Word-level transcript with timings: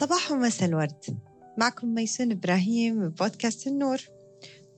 صباح 0.00 0.32
ومساء 0.32 0.68
الورد. 0.68 1.18
معكم 1.58 1.94
ميسون 1.94 2.32
إبراهيم 2.32 3.08
بودكاست 3.08 3.66
النور. 3.66 3.98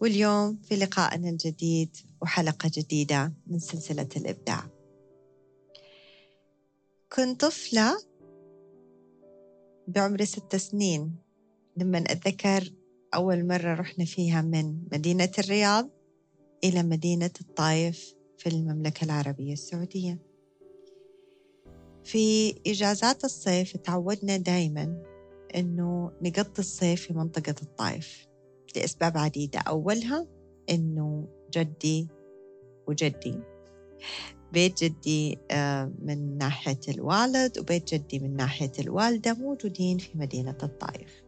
واليوم 0.00 0.58
في 0.62 0.76
لقائنا 0.76 1.30
الجديد 1.30 1.96
وحلقة 2.22 2.70
جديدة 2.74 3.32
من 3.46 3.58
سلسلة 3.58 4.08
الإبداع. 4.16 4.66
كنت 7.12 7.40
طفلة 7.40 7.98
بعمر 9.88 10.24
ست 10.24 10.56
سنين. 10.56 11.16
لما 11.76 11.98
أتذكر 11.98 12.72
أول 13.14 13.46
مرة 13.46 13.74
رحنا 13.74 14.04
فيها 14.04 14.42
من 14.42 14.84
مدينة 14.92 15.30
الرياض 15.38 15.90
إلى 16.64 16.82
مدينة 16.82 17.30
الطايف 17.40 18.14
في 18.38 18.48
المملكة 18.48 19.04
العربية 19.04 19.52
السعودية. 19.52 20.18
في 22.04 22.54
إجازات 22.66 23.24
الصيف 23.24 23.76
تعودنا 23.76 24.36
دايما 24.36 25.09
إنه 25.56 26.12
نقضي 26.22 26.58
الصيف 26.58 27.06
في 27.06 27.12
منطقة 27.12 27.54
الطائف. 27.62 28.26
لأسباب 28.76 29.18
عديدة. 29.18 29.60
أولها 29.60 30.26
إنه 30.70 31.28
جدي 31.54 32.08
وجدي. 32.86 33.38
بيت 34.52 34.84
جدي 34.84 35.38
آه، 35.50 35.92
من 36.02 36.38
ناحية 36.38 36.80
الوالد 36.88 37.58
وبيت 37.58 37.94
جدي 37.94 38.18
من 38.18 38.36
ناحية 38.36 38.72
الوالدة 38.78 39.34
موجودين 39.34 39.98
في 39.98 40.10
مدينة 40.14 40.58
الطائف. 40.62 41.22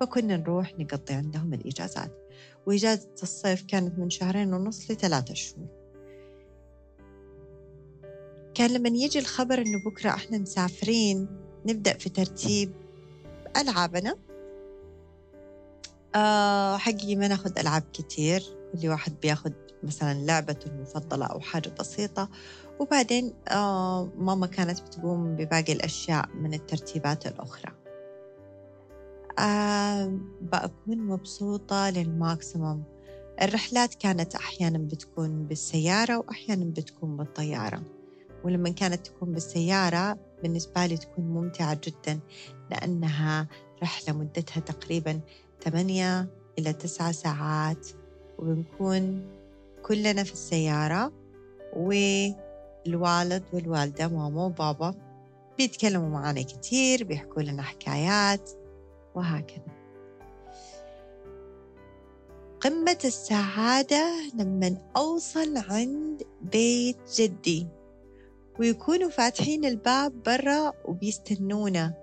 فكنا 0.00 0.36
نروح 0.36 0.78
نقضي 0.78 1.14
عندهم 1.14 1.54
الإجازات. 1.54 2.12
وإجازة 2.66 3.08
الصيف 3.22 3.62
كانت 3.62 3.98
من 3.98 4.10
شهرين 4.10 4.54
ونص 4.54 4.90
لثلاثة 4.90 5.34
شهور. 5.34 5.80
كان 8.54 8.70
لما 8.70 8.88
يجي 8.88 9.18
الخبر 9.18 9.58
إنه 9.58 9.84
بكرة 9.86 10.10
إحنا 10.10 10.38
مسافرين 10.38 11.28
نبدأ 11.66 11.98
في 11.98 12.08
ترتيب 12.08 12.72
ألعابنا 13.56 14.16
آه 16.14 16.76
حقيقي 16.76 17.16
ما 17.16 17.28
ناخذ 17.28 17.58
ألعاب 17.58 17.82
كتير. 17.92 18.42
كل 18.72 18.88
واحد 18.88 19.12
بياخذ 19.22 19.52
مثلا 19.82 20.14
لعبته 20.14 20.68
المفضلة 20.68 21.26
أو 21.26 21.40
حاجة 21.40 21.72
بسيطة. 21.80 22.28
وبعدين 22.80 23.34
آه 23.48 24.08
ماما 24.18 24.46
كانت 24.46 24.80
بتقوم 24.80 25.36
بباقي 25.36 25.72
الأشياء 25.72 26.28
من 26.34 26.54
الترتيبات 26.54 27.26
الأخرى. 27.26 27.72
آه 29.38 30.18
بكون 30.40 30.98
مبسوطة 30.98 31.90
للماكسيموم. 31.90 32.84
الرحلات 33.42 33.94
كانت 33.94 34.34
أحيانا 34.34 34.78
بتكون 34.78 35.46
بالسيارة 35.46 36.18
وأحيانا 36.18 36.64
بتكون 36.64 37.16
بالطيارة. 37.16 37.82
ولما 38.44 38.70
كانت 38.70 39.06
تكون 39.06 39.32
بالسيارة 39.32 40.18
بالنسبة 40.42 40.86
لي 40.86 40.96
تكون 40.96 41.24
ممتعة 41.24 41.80
جدا 41.84 42.20
لأنها 42.70 43.48
رحلة 43.82 44.14
مدتها 44.14 44.60
تقريبا 44.60 45.20
ثمانية 45.64 46.28
إلى 46.58 46.72
تسعة 46.72 47.12
ساعات. 47.12 47.88
وبنكون 48.38 49.26
كلنا 49.82 50.24
في 50.24 50.32
السيارة 50.32 51.12
والوالد 51.76 53.42
والوالدة 53.52 54.08
ماما 54.08 54.44
وبابا 54.44 54.94
بيتكلموا 55.58 56.08
معنا 56.08 56.42
كتير 56.42 57.04
بيحكوا 57.04 57.42
لنا 57.42 57.62
حكايات 57.62 58.50
وهكذا. 59.14 59.80
قمة 62.60 62.98
السعادة 63.04 64.12
لما 64.34 64.76
أوصل 64.96 65.56
عند 65.56 66.22
بيت 66.42 66.98
جدي. 67.16 67.66
ويكونوا 68.60 69.10
فاتحين 69.10 69.64
الباب 69.64 70.22
برا 70.22 70.72
وبيستنونا 70.84 71.94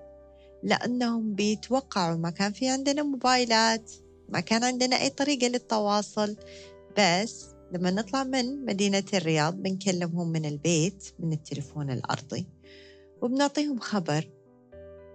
لأنهم 0.63 1.35
بيتوقعوا 1.35 2.17
ما 2.17 2.29
كان 2.29 2.51
في 2.51 2.69
عندنا 2.69 3.03
موبايلات 3.03 3.91
ما 4.29 4.39
كان 4.39 4.63
عندنا 4.63 5.01
أي 5.01 5.09
طريقة 5.09 5.47
للتواصل. 5.47 6.35
بس 6.97 7.45
لما 7.71 7.91
نطلع 7.91 8.23
من 8.23 8.65
مدينة 8.65 9.03
الرياض 9.13 9.55
بنكلمهم 9.55 10.31
من 10.31 10.45
البيت 10.45 11.13
من 11.19 11.33
التليفون 11.33 11.91
الأرضي 11.91 12.47
وبنعطيهم 13.21 13.79
خبر 13.79 14.29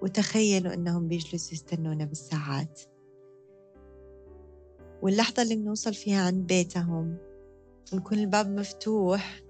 وتخيلوا 0.03 0.75
أنهم 0.75 1.09
بيجلسوا 1.09 1.53
يستنونا 1.53 2.05
بالساعات. 2.05 2.81
واللحظة 5.03 5.43
اللي 5.43 5.57
بنوصل 5.57 5.95
فيها 5.95 6.23
عند 6.23 6.47
بيتهم 6.47 7.17
نكون 7.93 8.19
الباب 8.19 8.49
مفتوح 8.49 9.43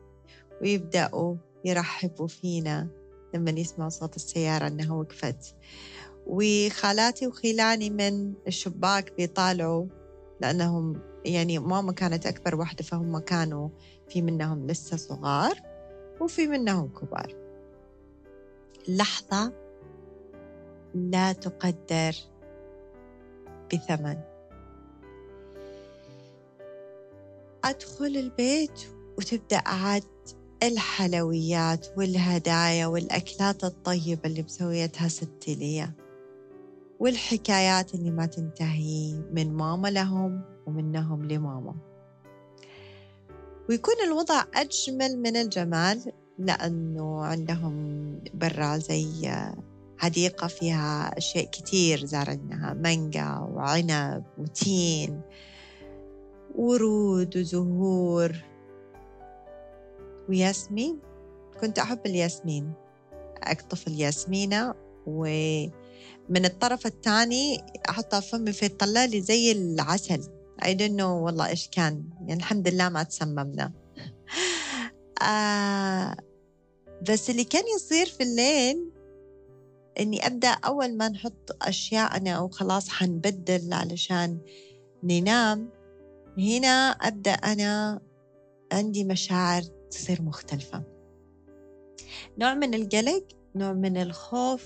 ويبدأوا 0.63 1.37
يرحبوا 1.65 2.27
فينا 2.27 2.89
لما 3.35 3.51
يسمعوا 3.51 3.91
صوت 3.91 4.17
السيارة 4.17 4.67
أنها 4.67 4.95
وقفت. 4.95 5.55
وخالاتي 6.27 7.27
وخيلاني 7.27 7.91
من 7.91 8.35
الشباك 8.47 9.13
بيطالعوا 9.17 9.87
لأنهم 10.41 11.01
يعني 11.25 11.59
ماما 11.59 11.93
كانت 11.93 12.27
أكبر 12.27 12.55
واحدة 12.55 12.85
فهم 12.85 13.19
كانوا 13.19 13.69
في 14.09 14.23
منهم 14.23 14.67
لسه 14.67 14.97
صغار 14.97 15.55
وفي 16.21 16.47
منهم 16.47 16.89
كبار. 16.89 17.35
لحظة 18.89 19.53
لا 20.95 21.33
تقدر 21.33 22.17
بثمن. 23.73 24.17
أدخل 27.65 28.17
البيت 28.17 28.81
وتبدأ 29.19 29.63
عاد 29.67 30.05
الحلويات 30.63 31.87
والهدايا 31.97 32.87
والأكلات 32.87 33.65
الطيبة 33.65 34.21
اللي 34.25 34.43
مسويتها 34.43 35.09
ستي 35.09 35.55
لي 35.55 35.91
والحكايات 37.01 37.95
اللي 37.95 38.11
ما 38.11 38.27
تنتهي 38.27 39.23
من 39.33 39.55
ماما 39.55 39.89
لهم 39.89 40.43
ومنهم 40.67 41.25
لماما. 41.25 41.75
ويكون 43.69 43.95
الوضع 44.07 44.45
أجمل 44.55 45.19
من 45.19 45.37
الجمال 45.37 46.13
لأنه 46.39 47.25
عندهم 47.25 47.75
برا 48.35 48.77
زي 48.77 49.33
حديقة 49.99 50.47
فيها 50.47 51.19
أشياء 51.19 51.45
كتير 51.45 52.05
زارناها 52.07 52.75
مانجا 52.75 53.39
وعنب 53.39 54.25
وتين 54.39 55.21
ورود 56.55 57.37
وزهور 57.37 58.52
وياسمين. 60.33 60.99
كنت 61.61 61.79
أحب 61.79 62.07
الياسمين 62.07 62.73
أقطف 63.43 63.89
الياسمينة 63.89 64.75
ومن 65.07 66.45
الطرف 66.45 66.87
الثاني 66.87 67.65
أحطها 67.89 68.21
في 68.21 68.29
فمي 68.29 68.53
فيطلع 68.53 69.05
لي 69.05 69.21
زي 69.21 69.53
العسل. 69.53 70.23
I 70.63 70.75
don't 70.75 70.97
know 71.01 71.13
والله 71.25 71.49
إيش 71.49 71.69
كان 71.69 72.05
يعني 72.21 72.41
الحمد 72.41 72.69
لله 72.69 72.89
ما 72.89 73.03
تسممنا 73.03 73.73
آه 75.23 76.17
بس 77.09 77.31
اللي 77.31 77.45
كان 77.45 77.63
يصير 77.77 78.07
في 78.07 78.23
الليل 78.23 78.91
إني 80.01 80.27
أبدأ 80.27 80.49
أول 80.49 80.97
ما 80.97 81.09
نحط 81.09 81.57
أشياءنا 81.63 82.31
أو 82.31 82.49
خلاص 82.49 82.89
حنبدل 82.89 83.73
علشان 83.73 84.39
ننام 85.03 85.69
هنا 86.39 86.91
أبدأ 86.91 87.33
أنا 87.33 88.01
عندي 88.73 89.05
مشاعر 89.05 89.63
تصير 89.93 90.23
مختلفة. 90.23 90.83
نوع 92.39 92.55
من 92.55 92.75
القلق 92.75 93.25
نوع 93.55 93.73
من 93.73 93.97
الخوف 93.97 94.65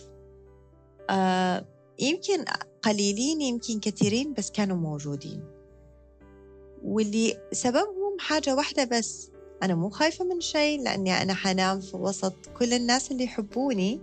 آه 1.11 1.67
يمكن 1.99 2.45
قليلين 2.83 3.41
يمكن 3.41 3.81
كثيرين 3.81 4.33
بس 4.33 4.51
كانوا 4.51 4.77
موجودين. 4.77 5.45
واللي 6.85 7.39
سببهم 7.53 8.17
حاجة 8.21 8.55
واحدة 8.55 8.85
بس 8.85 9.31
أنا 9.63 9.75
مو 9.75 9.91
خايفة 9.91 10.25
من 10.25 10.41
شيء 10.41 10.83
لأني 10.83 11.23
أنا 11.23 11.35
حنام 11.35 11.81
في 11.81 11.97
وسط 11.97 12.35
كل 12.59 12.73
الناس 12.73 13.11
اللي 13.11 13.25
يحبوني 13.25 14.01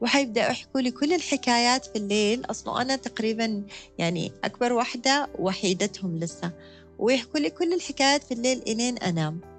وحيبدأوا 0.00 0.50
يحكوا 0.50 0.80
لي 0.80 0.90
كل 0.90 1.12
الحكايات 1.12 1.84
في 1.84 1.96
الليل. 1.96 2.44
أصلا 2.50 2.82
أنا 2.82 2.96
تقريبا 2.96 3.62
يعني 3.98 4.32
أكبر 4.44 4.72
واحدة 4.72 5.28
وحيدتهم 5.38 6.18
لسه 6.18 6.52
ويحكوا 6.98 7.40
لي 7.40 7.50
كل 7.50 7.72
الحكايات 7.72 8.22
في 8.22 8.34
الليل 8.34 8.62
إلين 8.66 8.98
أنام. 8.98 9.53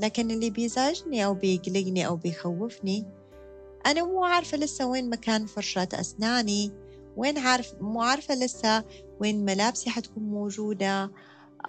لكن 0.00 0.30
اللي 0.30 0.50
بيزعجني 0.50 1.24
أو 1.24 1.34
بيقلقني 1.34 2.06
أو 2.06 2.16
بيخوفني 2.16 3.06
أنا 3.86 4.04
مو 4.04 4.24
عارفة 4.24 4.56
لسه 4.58 4.86
وين 4.86 5.10
مكان 5.10 5.46
فرشاة 5.46 5.88
أسناني 5.92 6.72
وين 7.16 7.38
عارف 7.38 7.74
مو 7.80 8.02
عارفة 8.02 8.34
لسه 8.34 8.84
وين 9.20 9.44
ملابسي 9.44 9.90
حتكون 9.90 10.22
موجودة. 10.22 11.10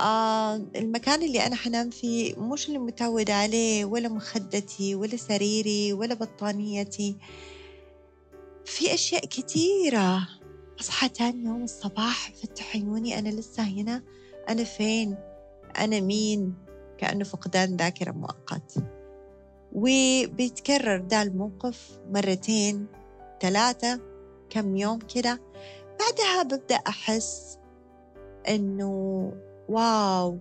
آه 0.01 0.55
المكان 0.55 1.23
اللي 1.23 1.45
أنا 1.45 1.55
حنام 1.55 1.89
فيه 1.89 2.35
مش 2.35 2.67
اللي 2.67 2.79
متعودة 2.79 3.33
عليه 3.33 3.85
ولا 3.85 4.09
مخدتي 4.09 4.95
ولا 4.95 5.17
سريري 5.17 5.93
ولا 5.93 6.13
بطانيتي. 6.13 7.17
في 8.65 8.93
أشياء 8.93 9.25
كثيرة 9.25 10.27
أصحى 10.79 11.09
تاني 11.09 11.45
يوم 11.45 11.63
الصباح 11.63 12.31
فتح 12.31 12.75
عيوني 12.75 13.19
أنا 13.19 13.29
لسه 13.29 13.63
هنا؟ 13.63 14.03
أنا 14.49 14.63
فين؟ 14.63 15.17
أنا 15.77 15.99
مين؟ 15.99 16.53
كأنه 16.97 17.23
فقدان 17.23 17.77
ذاكرة 17.77 18.11
مؤقت. 18.11 18.73
وبيتكرر 19.73 20.97
ده 20.97 21.21
الموقف 21.21 21.99
مرتين 22.09 22.87
ثلاثة 23.41 24.01
كم 24.49 24.75
يوم 24.75 24.99
كده. 24.99 25.41
بعدها 25.99 26.43
ببدأ 26.43 26.75
أحس 26.75 27.59
إنه 28.49 29.33
wow 29.69 30.39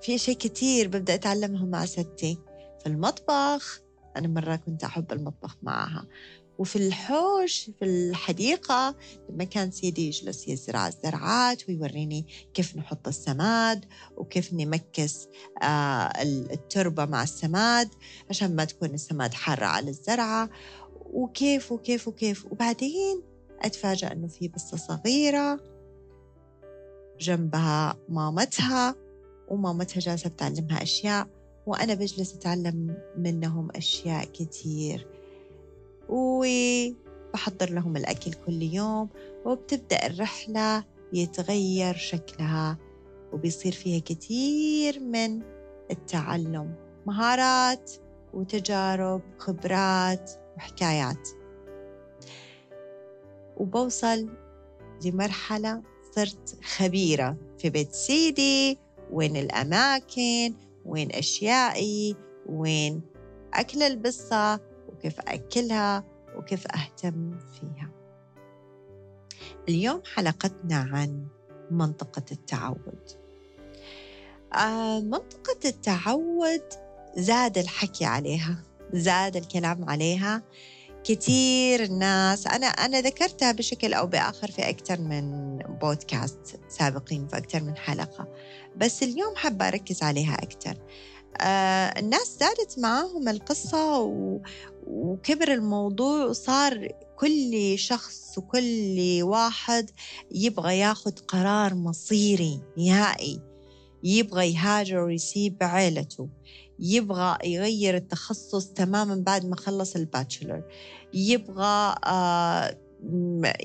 في 0.00 0.14
أشياء 0.14 0.36
كتير 0.36 0.88
ببدأ 0.88 1.14
أتعلمها 1.14 1.64
مع 1.64 1.84
ستي 1.84 2.38
في 2.80 2.86
المطبخ. 2.86 3.80
أنا 4.16 4.28
مرة 4.28 4.56
كنت 4.56 4.84
أحب 4.84 5.12
المطبخ 5.12 5.56
معها. 5.62 6.06
وفي 6.58 6.76
الحوش 6.76 7.70
في 7.78 7.84
الحديقة 7.84 8.94
لما 9.30 9.44
كان 9.44 9.70
سيدي 9.70 10.06
يجلس 10.06 10.48
يزرع 10.48 10.88
الزرعات 10.88 11.68
ويوريني 11.68 12.26
كيف 12.54 12.76
نحط 12.76 13.08
السماد 13.08 13.84
وكيف 14.16 14.52
ن 14.52 14.71
mix 14.71 15.28
آه، 15.62 16.12
التربة 16.22 17.04
مع 17.04 17.22
السماد 17.22 17.88
عشان 18.30 18.56
ما 18.56 18.64
تكون 18.64 18.90
السماد 18.94 19.34
حارة 19.34 19.66
على 19.66 19.90
الزرعة. 19.90 20.50
وكيف 21.12 21.72
وكيف 21.72 22.08
وكيف. 22.08 22.46
وبعدين 22.46 23.22
أتفاجأ 23.60 24.12
أنه 24.12 24.26
في 24.28 24.48
بصة 24.48 24.76
صغيرة 24.76 25.60
جنبها 27.20 27.96
مامتها 28.08 28.94
ومامتها 29.48 30.00
جالسة 30.00 30.30
بتعلمها 30.30 30.82
أشياء 30.82 31.28
وأنا 31.66 31.94
بجلس 31.94 32.34
أتعلم 32.34 32.96
منهم 33.16 33.68
أشياء 33.74 34.24
كتير. 34.24 35.23
وبحضر 36.14 37.70
لهم 37.70 37.96
الأكل 37.96 38.32
كل 38.46 38.62
يوم 38.62 39.08
وبتبدأ 39.44 40.06
الرحلة 40.06 40.84
يتغير 41.12 41.94
شكلها 41.94 42.78
وبيصير 43.32 43.72
فيها 43.72 43.98
كثير 44.00 45.00
من 45.00 45.42
التعلم 45.90 46.74
مهارات 47.06 47.92
وتجارب 48.34 49.22
خبرات 49.38 50.30
وحكايات. 50.56 51.28
وبوصل 53.56 54.28
لمرحلة 55.04 55.82
صرت 56.14 56.56
خبيرة 56.64 57.36
في 57.58 57.70
بيت 57.70 57.92
سيدي 57.92 58.78
وين 59.10 59.36
الأماكن 59.36 60.54
وين 60.84 61.12
أشيائي 61.12 62.16
وين 62.46 63.02
أكل 63.54 63.82
البصة 63.82 64.60
وكيف 65.04 65.20
أكلها 65.20 66.04
وكيف 66.36 66.66
أهتم 66.66 67.38
فيها. 67.38 67.90
اليوم 69.68 70.02
حلقتنا 70.14 70.76
عن 70.76 71.26
منطقة 71.70 72.24
التعود. 72.32 73.10
آه 74.54 75.00
منطقة 75.00 75.58
التعود 75.64 76.62
زاد 77.16 77.58
الحكي 77.58 78.04
عليها 78.04 78.62
زاد 78.92 79.36
الكلام 79.36 79.90
عليها. 79.90 80.42
كثير 81.04 81.90
ناس 81.90 82.46
أنا 82.46 82.66
أنا 82.66 83.00
ذكرتها 83.00 83.52
بشكل 83.52 83.94
أو 83.94 84.06
بآخر 84.06 84.50
في 84.50 84.68
أكثر 84.68 85.00
من 85.00 85.56
بودكاست 85.58 86.60
سابقين 86.68 87.28
في 87.28 87.36
أكثر 87.36 87.62
من 87.62 87.76
حلقة. 87.76 88.28
بس 88.76 89.02
اليوم 89.02 89.36
حابة 89.36 89.68
أركز 89.68 90.02
عليها 90.02 90.34
أكثر. 90.34 90.76
آه 91.40 91.98
الناس 91.98 92.36
زادت 92.40 92.78
معاهم 92.78 93.28
القصة 93.28 94.00
و... 94.00 94.40
وكبر 94.86 95.52
الموضوع 95.52 96.24
وصار 96.24 96.88
كل 97.16 97.74
شخص 97.78 98.38
وكل 98.38 99.18
واحد 99.22 99.90
يبغى 100.32 100.78
ياخذ 100.78 101.12
قرار 101.28 101.74
مصيري 101.74 102.60
نهائي. 102.78 103.40
يبغى 104.04 104.52
يهاجر 104.52 104.98
ويسيب 104.98 105.56
عيلته. 105.62 106.28
يبغى 106.78 107.38
يغير 107.44 107.96
التخصص 107.96 108.66
تماما 108.66 109.14
بعد 109.14 109.46
ما 109.46 109.56
خلص 109.56 109.96
ال 109.96 110.03
bachelor. 110.03 110.62
يبغى 111.14 111.94
آه 112.04 112.78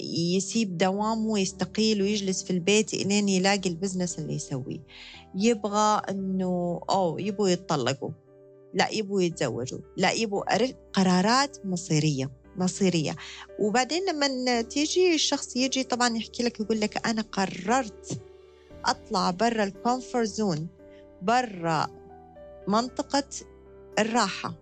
يسيب 0.01 0.77
دوامه 0.77 1.27
ويستقيل 1.27 2.01
ويجلس 2.01 2.43
في 2.43 2.51
البيت 2.51 2.93
إلين 2.93 3.29
يلاقي 3.29 3.69
ال 3.69 3.75
business 3.75 4.19
اللي 4.19 4.33
يسويه. 4.33 4.83
يبغى 5.35 6.01
إنه 6.09 6.81
أو 6.89 7.19
يبغوا 7.19 7.49
يتطلقوا. 7.49 8.11
لا 8.73 8.89
يبغوا 8.89 9.21
يتزوجوا 9.21 9.79
لا 9.97 10.11
يبغوا 10.11 10.43
قرارات 10.93 11.65
مصيرية 11.65 12.31
مصيرية. 12.55 13.15
وبعدين 13.59 14.05
لما 14.09 14.61
تيجي 14.61 15.15
الشخص 15.15 15.55
يجي 15.55 15.83
طبعا 15.83 16.17
يحكي 16.17 16.43
لك 16.43 16.59
يقول 16.59 16.79
لك 16.79 17.07
أنا 17.07 17.21
قررت 17.21 18.21
أطلع 18.85 19.31
برا 19.31 19.63
ال 19.63 19.71
comfort 19.71 20.27
zone 20.27 20.67
برا 21.21 21.87
منطقة 22.67 23.23
الراحة 23.99 24.53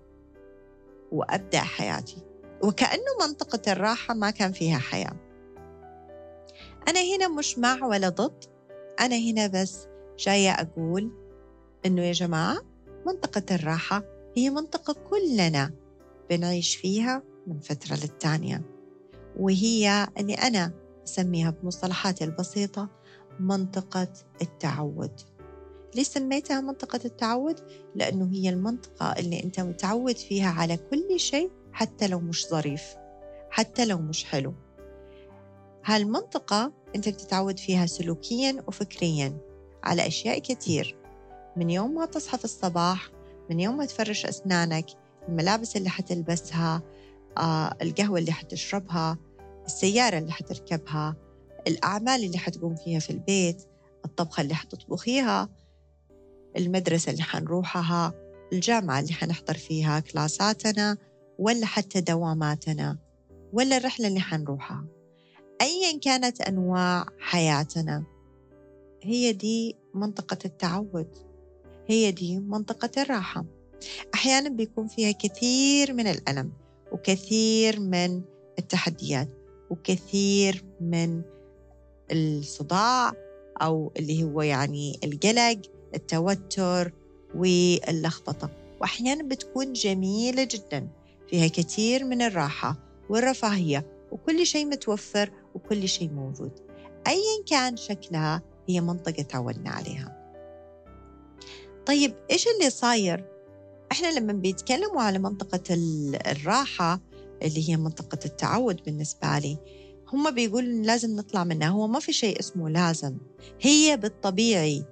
وأبدأ 1.12 1.60
حياتي. 1.60 2.18
وكأنه 2.64 3.28
منطقة 3.28 3.72
الراحة 3.72 4.14
ما 4.14 4.30
كان 4.30 4.52
فيها 4.52 4.78
حياة. 4.78 5.16
أنا 6.88 7.00
هنا 7.16 7.28
مش 7.28 7.58
مع 7.58 7.86
ولا 7.86 8.10
ضد. 8.10 8.44
أنا 9.00 9.16
هنا 9.16 9.48
بس 9.48 9.88
جاية 10.20 10.52
أقول 10.52 11.12
إنه 11.86 12.02
يا 12.04 12.12
جماعة 12.12 12.58
منطقة 13.08 13.56
الراحة 13.56 14.04
هي 14.36 14.50
منطقة 14.50 14.94
كلنا 14.94 15.72
بنعيش 16.30 16.76
فيها 16.76 17.24
من 17.48 17.60
فترة 17.60 17.96
للتانية. 17.96 18.62
وهي 19.40 20.08
اللي 20.18 20.34
أنا 20.34 20.72
أسميها 21.06 21.50
بمصطلحاتي 21.50 22.24
البسيطة 22.24 22.90
منطقة 23.40 24.08
التعود. 24.42 25.12
ليه 25.96 26.04
سميتها 26.04 26.62
منطقة 26.62 27.00
التعود؟ 27.06 27.60
لأنه 27.96 28.30
هي 28.34 28.50
المنطقة 28.50 29.12
اللي 29.20 29.44
أنت 29.44 29.60
متعود 29.60 30.18
فيها 30.18 30.50
على 30.50 30.78
كل 30.78 31.20
شيء 31.20 31.52
حتى 31.72 32.08
لو 32.08 32.20
مش 32.20 32.48
ظريف 32.48 32.84
حتى 33.50 33.86
لو 33.86 33.98
مش 33.98 34.24
حلو. 34.26 34.54
هالمنطقة 35.86 36.74
أنت 36.96 37.10
بتتعود 37.10 37.60
فيها 37.60 37.86
سلوكيا 37.86 38.64
وفكريا 38.68 39.38
على 39.84 40.08
أشياء 40.08 40.40
كتير. 40.40 40.97
من 41.58 41.70
يوم 41.70 41.96
ما 41.96 42.06
تصحى 42.06 42.38
في 42.38 42.46
الصباح 42.46 43.10
من 43.50 43.60
يوم 43.60 43.78
ما 43.78 43.86
تفرش 43.86 44.26
أسنانك 44.26 44.86
الملابس 45.30 45.76
اللي 45.76 45.90
حتلبسها 45.90 46.82
آه، 47.38 47.76
القهوة 47.82 48.20
اللي 48.20 48.32
حتشربها 48.32 49.18
السيارة 49.66 50.18
اللي 50.18 50.32
حتركبها 50.32 51.16
الأعمال 51.68 52.24
اللي 52.24 52.38
حتقوم 52.38 52.76
فيها 52.76 53.00
في 53.00 53.10
البيت 53.10 53.64
الطبخة 54.06 54.42
اللي 54.42 54.56
حتطبخيها 54.56 55.50
المدرسة 56.58 57.12
اللي 57.12 57.24
حنروحها 57.24 58.14
الجامعة 58.54 59.00
اللي 59.00 59.14
حنحضر 59.14 59.54
فيها 59.54 60.00
كلاساتنا 60.00 60.98
ولا 61.40 61.66
حتى 61.66 62.02
دواماتنا 62.02 62.98
ولا 63.54 63.78
الرحلة 63.78 64.08
اللي 64.08 64.20
حنروحها. 64.20 64.86
أيا 65.62 66.00
كانت 66.00 66.42
أنواع 66.42 67.06
حياتنا 67.20 68.04
هي 69.04 69.34
دي 69.34 69.76
منطقة 69.94 70.38
التعود. 70.46 71.27
هي 71.90 72.12
دي 72.12 72.40
منطقة 72.40 73.02
الراحة. 73.02 73.46
أحيانا 74.14 74.50
بيكون 74.50 74.88
فيها 74.88 75.12
كثير 75.12 75.94
من 75.94 76.08
الألم 76.08 76.52
وكثير 76.92 77.80
من 77.80 78.22
التحديات 78.60 79.28
وكثير 79.70 80.64
من 80.82 81.22
الصداع 82.12 83.14
أو 83.62 83.92
اللي 83.98 84.24
هو 84.24 84.42
يعني 84.42 85.00
القلق 85.04 85.62
التوتر 85.96 86.92
واللخبطة. 87.36 88.50
وأحيانا 88.82 89.24
بتكون 89.24 89.74
جميلة 89.74 90.44
جدا 90.44 90.88
فيها 91.30 91.48
كثير 91.48 92.04
من 92.04 92.22
الراحة 92.22 92.76
والرفاهية 93.10 93.86
وكل 94.12 94.46
شيء 94.46 94.66
متوفر 94.66 95.32
وكل 95.56 95.88
شيء 95.88 96.10
موجود. 96.10 96.52
أيا 97.08 97.44
كان 97.50 97.78
شكلها 97.78 98.42
هي 98.68 98.82
منطقة 98.82 99.24
تعودنا 99.24 99.70
عليها. 99.70 100.17
طيب 101.88 102.14
إيش 102.32 102.48
اللي 102.48 102.70
صاير؟ 102.70 103.26
إحنا 103.92 104.20
لما 104.20 104.34
بيتكلموا 104.34 105.02
على 105.02 105.20
منطقة 105.20 105.64
الراحة 106.32 107.00
اللي 107.42 107.70
هي 107.70 107.78
منطقة 107.78 108.20
التعود 108.26 108.84
بالنسبة 108.86 109.40
لي 109.40 109.58
هم 110.14 110.32
بيقولوا 110.32 110.86
لازم 110.86 111.16
نطلع 111.16 111.44
منها. 111.44 111.68
هو 111.68 111.88
ما 111.88 112.00
في 112.00 112.14
شيء 112.14 112.40
اسمه 112.40 112.70
لازم. 112.70 113.18
هي 113.62 113.98
بالطبيعي 113.98 114.84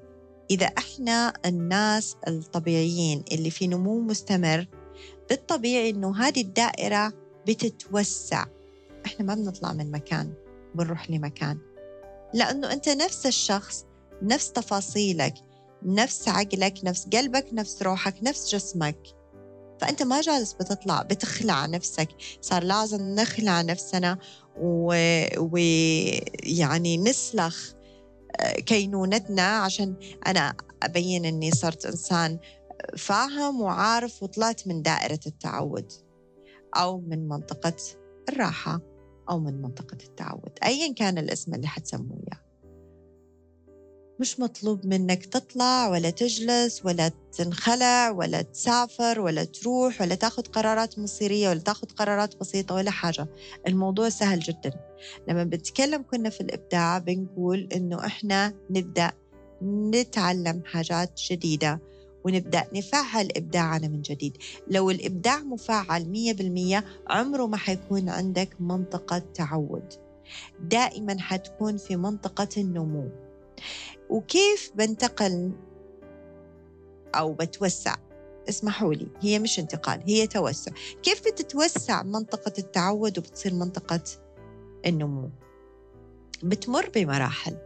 إذا 0.51 0.65
إحنا 0.65 1.33
الناس 1.45 2.15
الطبيعيين 2.27 3.23
اللي 3.31 3.49
في 3.49 3.67
نمو 3.67 3.99
مستمر 3.99 4.67
بالطبيعي 5.29 5.89
إنه 5.89 6.17
هذه 6.17 6.41
الدائرة 6.41 7.13
بتتوسع. 7.47 8.45
إحنا 9.05 9.25
ما 9.25 9.35
بنطلع 9.35 9.73
من 9.73 9.91
مكان 9.91 10.33
بنروح 10.75 11.09
لمكان. 11.09 11.57
لأنه 12.33 12.73
أنت 12.73 12.89
نفس 12.89 13.25
الشخص 13.25 13.85
نفس 14.21 14.51
تفاصيلك 14.51 15.33
نفس 15.83 16.27
عقلك 16.27 16.73
نفس 16.83 17.07
قلبك 17.07 17.47
نفس 17.53 17.81
روحك 17.83 18.15
نفس 18.23 18.55
جسمك. 18.55 18.99
فأنت 19.81 20.03
ما 20.03 20.21
جالس 20.21 20.53
بتطلع 20.53 21.01
بتخلع 21.01 21.65
نفسك. 21.65 22.09
صار 22.41 22.63
لازم 22.63 23.01
نخلع 23.01 23.61
نفسنا 23.61 24.17
ويعني 24.57 25.37
و... 26.97 27.03
نسلخ 27.03 27.73
آه، 28.39 28.53
كينونتنا 28.53 29.57
عشان 29.57 29.95
أنا 30.27 30.53
أبين 30.83 31.25
أني 31.25 31.51
صرت 31.51 31.85
إنسان 31.85 32.39
فاهم 32.97 33.61
وعارف 33.61 34.23
وطلعت 34.23 34.67
من 34.67 34.81
دائرة 34.81 35.19
التعود 35.27 35.91
أو 36.75 36.99
من 36.99 37.27
منطقة 37.27 37.75
الراحة 38.29 38.81
أو 39.29 39.39
من 39.39 39.61
منطقة 39.61 39.97
التعود. 40.03 40.59
أيا 40.63 40.93
كان 40.93 41.17
الاسم 41.17 41.53
اللي 41.53 41.67
حتسموه 41.67 42.17
إياه. 42.17 42.44
مش 44.19 44.39
مطلوب 44.39 44.85
منك 44.85 45.25
تطلع 45.25 45.89
ولا 45.89 46.09
تجلس 46.09 46.85
ولا 46.85 47.11
تنخلع 47.37 48.09
ولا 48.09 48.41
تسافر 48.41 49.19
ولا 49.19 49.43
تروح 49.43 50.01
ولا 50.01 50.15
تاخذ 50.15 50.43
قرارات 50.43 50.99
مصيرية 50.99 51.49
ولا 51.49 51.59
تاخذ 51.59 51.87
قرارات 51.87 52.35
بسيطة 52.39 52.75
ولا 52.75 52.91
حاجة. 52.91 53.27
الموضوع 53.67 54.09
سهل 54.09 54.39
جدا. 54.39 54.71
لما 55.27 55.43
بنتكلم 55.43 56.03
كنا 56.11 56.29
في 56.29 56.41
الإبداع 56.41 56.97
بنقول 56.97 57.67
إنه 57.75 58.05
إحنا 58.05 58.53
نبدأ 58.69 59.11
نتعلم 59.63 60.61
حاجات 60.65 61.19
جديدة 61.31 61.79
ونبدأ 62.25 62.65
نفعل 62.73 63.29
إبداعنا 63.37 63.87
من 63.87 64.01
جديد. 64.01 64.37
لو 64.67 64.91
الإبداع 64.91 65.39
مفعل 65.39 66.09
مية 66.09 66.33
بالمية 66.33 66.85
عمره 67.07 67.45
ما 67.47 67.57
حيكون 67.57 68.09
عندك 68.09 68.49
منطقة 68.59 69.21
تعود. 69.33 69.93
دائما 70.61 71.17
حتكون 71.19 71.77
في 71.77 71.95
منطقة 71.95 72.47
النمو. 72.57 73.24
وكيف 74.09 74.71
بنتقل 74.75 75.51
أو 77.15 77.33
بتوسع؟ 77.33 77.95
اسمحوا 78.49 78.93
لي 78.93 79.07
هي 79.21 79.39
مش 79.39 79.59
انتقال 79.59 80.03
هي 80.05 80.27
توسع. 80.27 80.71
كيف 81.03 81.21
بتتوسع 81.27 82.03
منطقة 82.03 82.53
التعود 82.59 83.17
وبتصير 83.17 83.53
منطقة 83.53 84.01
النمو؟ 84.85 85.29
بتمر 86.43 86.89
بمراحل. 86.95 87.57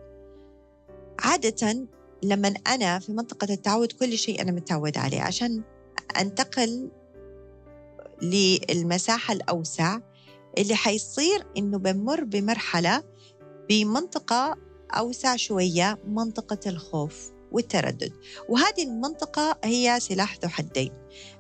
عادة 1.20 1.88
لما 2.24 2.48
أنا 2.48 3.00
في 3.00 3.12
منطقة 3.12 3.54
التعود 3.54 3.92
كل 3.92 4.18
شيء 4.18 4.42
أنا 4.42 4.52
متعود 4.52 4.98
عليه. 4.98 5.22
عشان 5.22 5.64
أنتقل 6.20 6.90
للمساحة 8.22 9.34
الأوسع 9.34 10.00
اللي 10.58 10.76
حيصير 10.76 11.48
إنه 11.58 11.78
بمر 11.78 12.24
بمرحلة 12.24 13.04
بمنطقة 13.70 14.58
أوسع 14.92 15.36
شوية 15.36 15.98
منطقة 16.08 16.70
الخوف 16.70 17.32
والتردد. 17.52 18.14
وهذه 18.50 18.84
المنطقة 18.84 19.58
هي 19.64 20.00
سلاح 20.00 20.38
ذو 20.44 20.50
حدين. 20.50 20.94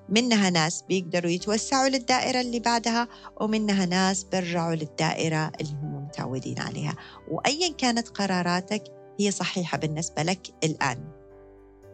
منها 0.09 0.49
ناس 0.49 0.83
بيقدروا 0.89 1.31
يتوسعوا 1.31 1.89
للدائرة 1.89 2.41
اللي 2.41 2.59
بعدها 2.59 3.07
ومنها 3.41 3.85
ناس 3.85 4.23
بيرجعوا 4.23 4.75
للدائرة 4.75 5.51
اللي 5.61 5.71
هم 5.71 6.05
متعودين 6.05 6.59
عليها. 6.59 6.95
وأيا 7.31 7.73
كانت 7.77 8.07
قراراتك 8.07 8.83
هي 9.19 9.31
صحيحة 9.31 9.77
بالنسبة 9.77 10.23
لك 10.23 10.47
الآن. 10.63 11.11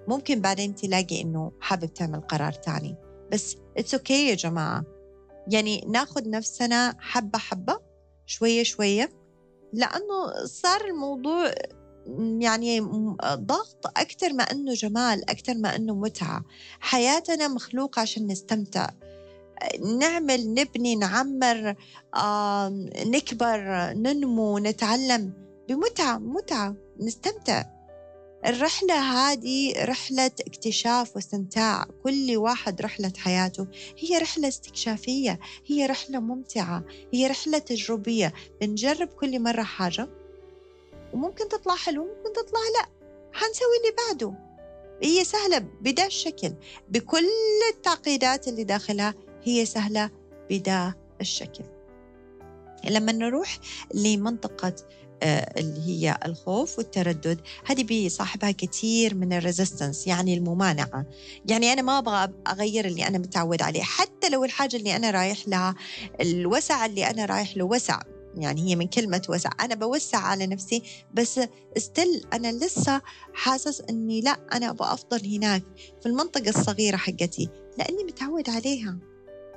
ممكن 0.07 0.41
بعدين 0.41 0.75
تلاقي 0.75 1.21
إنه 1.21 1.51
حابب 1.59 1.93
تعمل 1.93 2.21
قرار 2.21 2.51
تاني. 2.51 2.95
بس 3.31 3.57
it's 3.77 4.27
okay 4.27 4.28
okay 4.28 4.29
يا 4.29 4.35
جماعة. 4.35 4.83
يعني 5.47 5.85
ناخذ 5.88 6.29
نفسنا 6.29 6.95
حبة 7.00 7.39
حبة 7.39 7.79
شوية 8.25 8.63
شوية 8.63 9.25
لأنه 9.75 10.46
صار 10.46 10.86
الموضوع 10.86 11.51
يعني 12.39 12.79
ضغط 13.34 13.88
أكثر 13.98 14.34
ما 14.34 14.44
أنه 14.44 14.74
جمال 14.74 15.29
أكثر 15.29 15.53
ما 15.53 15.75
أنه 15.75 15.96
متعة. 15.96 16.44
حياتنا 16.79 17.48
مخلوقة 17.48 18.01
عشان 18.01 18.27
نستمتع. 18.27 18.89
نعمل 20.00 20.53
نبني 20.53 20.96
نعمر 20.96 21.75
نكبر 23.05 23.60
ننمو 23.94 24.58
نتعلم. 24.60 25.34
بمتعة 25.70 26.17
متعة. 26.17 26.75
نستمتع. 27.00 27.63
الرحلة 28.45 28.93
هذه 28.93 29.85
رحلة 29.85 30.31
اكتشاف 30.47 31.15
واستمتاع. 31.15 31.85
كل 32.03 32.37
واحد 32.37 32.81
رحلة 32.81 33.13
حياته. 33.17 33.67
هي 33.97 34.17
رحلة 34.17 34.47
استكشافية. 34.47 35.39
هي 35.65 35.85
رحلة 35.85 36.19
ممتعة. 36.19 36.83
هي 37.13 37.27
رحلة 37.27 37.57
تجربية. 37.57 38.33
بنجرب 38.61 39.07
كل 39.07 39.39
مرة 39.39 39.63
حاجة. 39.63 40.09
وممكن 41.13 41.47
تطلع 41.47 41.75
حلو 41.75 42.03
ممكن 42.03 42.33
تطلع 42.33 42.59
لا. 42.79 42.89
حنسوي 43.33 43.77
اللي 43.81 43.95
بعده. 44.07 44.33
هي 45.03 45.23
سهلة 45.23 45.59
بدا 45.59 46.05
الشكل. 46.05 46.53
بكل 46.89 47.29
التعقيدات 47.73 48.47
اللي 48.47 48.63
داخلها 48.63 49.13
هي 49.43 49.65
سهلة 49.65 50.09
بدا 50.49 50.93
الشكل. 51.21 51.63
لما 52.89 53.11
نروح 53.11 53.59
لمنطقة 53.93 54.75
اللي 55.24 55.81
هي 55.88 56.17
الخوف 56.25 56.77
والتردد. 56.77 57.39
هذه 57.65 57.84
بيصاحبها 57.84 58.51
كثير 58.51 59.15
من 59.15 59.34
الريزيستنس 59.34 60.07
يعني 60.07 60.34
الممانعة. 60.34 61.05
يعني 61.45 61.74
أنا 61.74 61.81
ما 61.81 61.98
أبغى 61.98 62.34
أغير 62.48 62.86
اللي 62.86 63.07
أنا 63.07 63.17
متعود 63.17 63.62
عليه. 63.62 63.81
حتى 63.81 64.29
لو 64.29 64.43
الحاجة 64.43 64.75
اللي 64.75 64.95
أنا 64.95 65.12
رايح 65.12 65.48
لها 65.48 65.75
الوسع 66.22 66.86
اللي 66.86 67.10
أنا 67.10 67.25
رايح 67.25 67.57
له 67.57 67.65
وسع. 67.65 68.00
يعني 68.38 68.69
هي 68.69 68.75
من 68.75 68.88
كلمة 68.88 69.22
وسع. 69.29 69.50
أنا 69.60 69.75
بوسع 69.75 70.17
على 70.17 70.48
نفسي 70.48 70.81
بس 71.13 71.39
استل 71.77 72.22
أنا 72.34 72.51
لسه 72.51 73.01
حاسس 73.34 73.81
أني 73.81 74.22
لا 74.22 74.38
أنا 74.53 74.69
أبغى 74.69 74.93
أفضل 74.93 75.36
هناك 75.36 75.63
في 76.01 76.05
المنطقة 76.05 76.50
الصغيرة 76.50 76.98
حقتي. 76.98 77.50
لأني 77.77 78.03
متعود 78.03 78.50
عليها. 78.50 78.98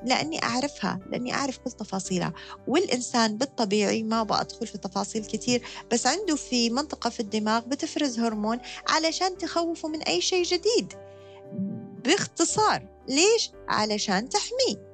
لأني 0.05 0.43
أعرفها 0.43 1.01
لأني 1.11 1.35
أعرف 1.35 1.59
كل 1.59 1.71
تفاصيلها. 1.71 2.33
والإنسان 2.67 3.39
بالطبيعي 3.39 4.03
ما 4.03 4.21
أبغى 4.21 4.41
أدخل 4.41 4.67
في 4.67 4.79
تفاصيل 4.79 5.25
كثير 5.25 5.63
بس 5.93 6.07
عنده 6.07 6.37
في 6.37 6.71
منطقة 6.71 7.11
في 7.11 7.21
الدماغ 7.21 7.65
بتفرز 7.65 8.19
هرمون 8.19 8.59
علشان 8.89 9.39
تخوفه 9.39 9.89
من 9.89 10.03
أي 10.03 10.21
شيء 10.21 10.45
جديد. 10.45 10.93
باختصار 12.05 12.83
ليش؟ 13.09 13.51
علشان 13.69 14.29
تحميه. 14.29 14.88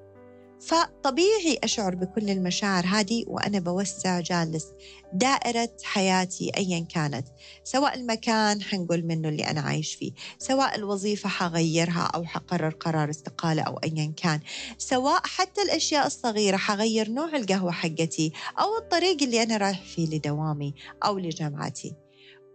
فطبيعي 0.66 1.58
أشعر 1.64 1.94
بكل 1.94 2.30
المشاعر 2.30 2.86
هذه 2.86 3.24
وأنا 3.26 3.58
بوسع 3.58 4.20
جالس 4.20 4.66
دائرة 5.12 5.70
حياتي 5.82 6.50
أيا 6.56 6.86
كانت 6.94 7.26
سواء 7.64 7.94
المكان 7.94 8.62
حنقول 8.62 9.02
منه 9.06 9.28
اللي 9.28 9.42
أنا 9.42 9.60
عايش 9.60 9.94
فيه 9.94 10.12
سواء 10.38 10.74
الوظيفة 10.76 11.28
حغيرها 11.28 12.10
أو 12.14 12.24
حقرر 12.24 12.70
قرار 12.70 13.10
استقالة 13.10 13.62
أو 13.62 13.76
أيا 13.76 14.12
كان 14.16 14.40
سواء 14.78 15.20
حتى 15.24 15.62
الأشياء 15.62 16.06
الصغيرة 16.06 16.56
حغير 16.56 17.10
نوع 17.10 17.36
القهوة 17.36 17.72
حقتي 17.72 18.32
أو 18.60 18.76
الطريق 18.78 19.22
اللي 19.22 19.42
أنا 19.42 19.56
رايح 19.56 19.82
فيه 19.82 20.06
لدوامي 20.06 20.74
أو 21.04 21.18
لجامعتي. 21.18 21.94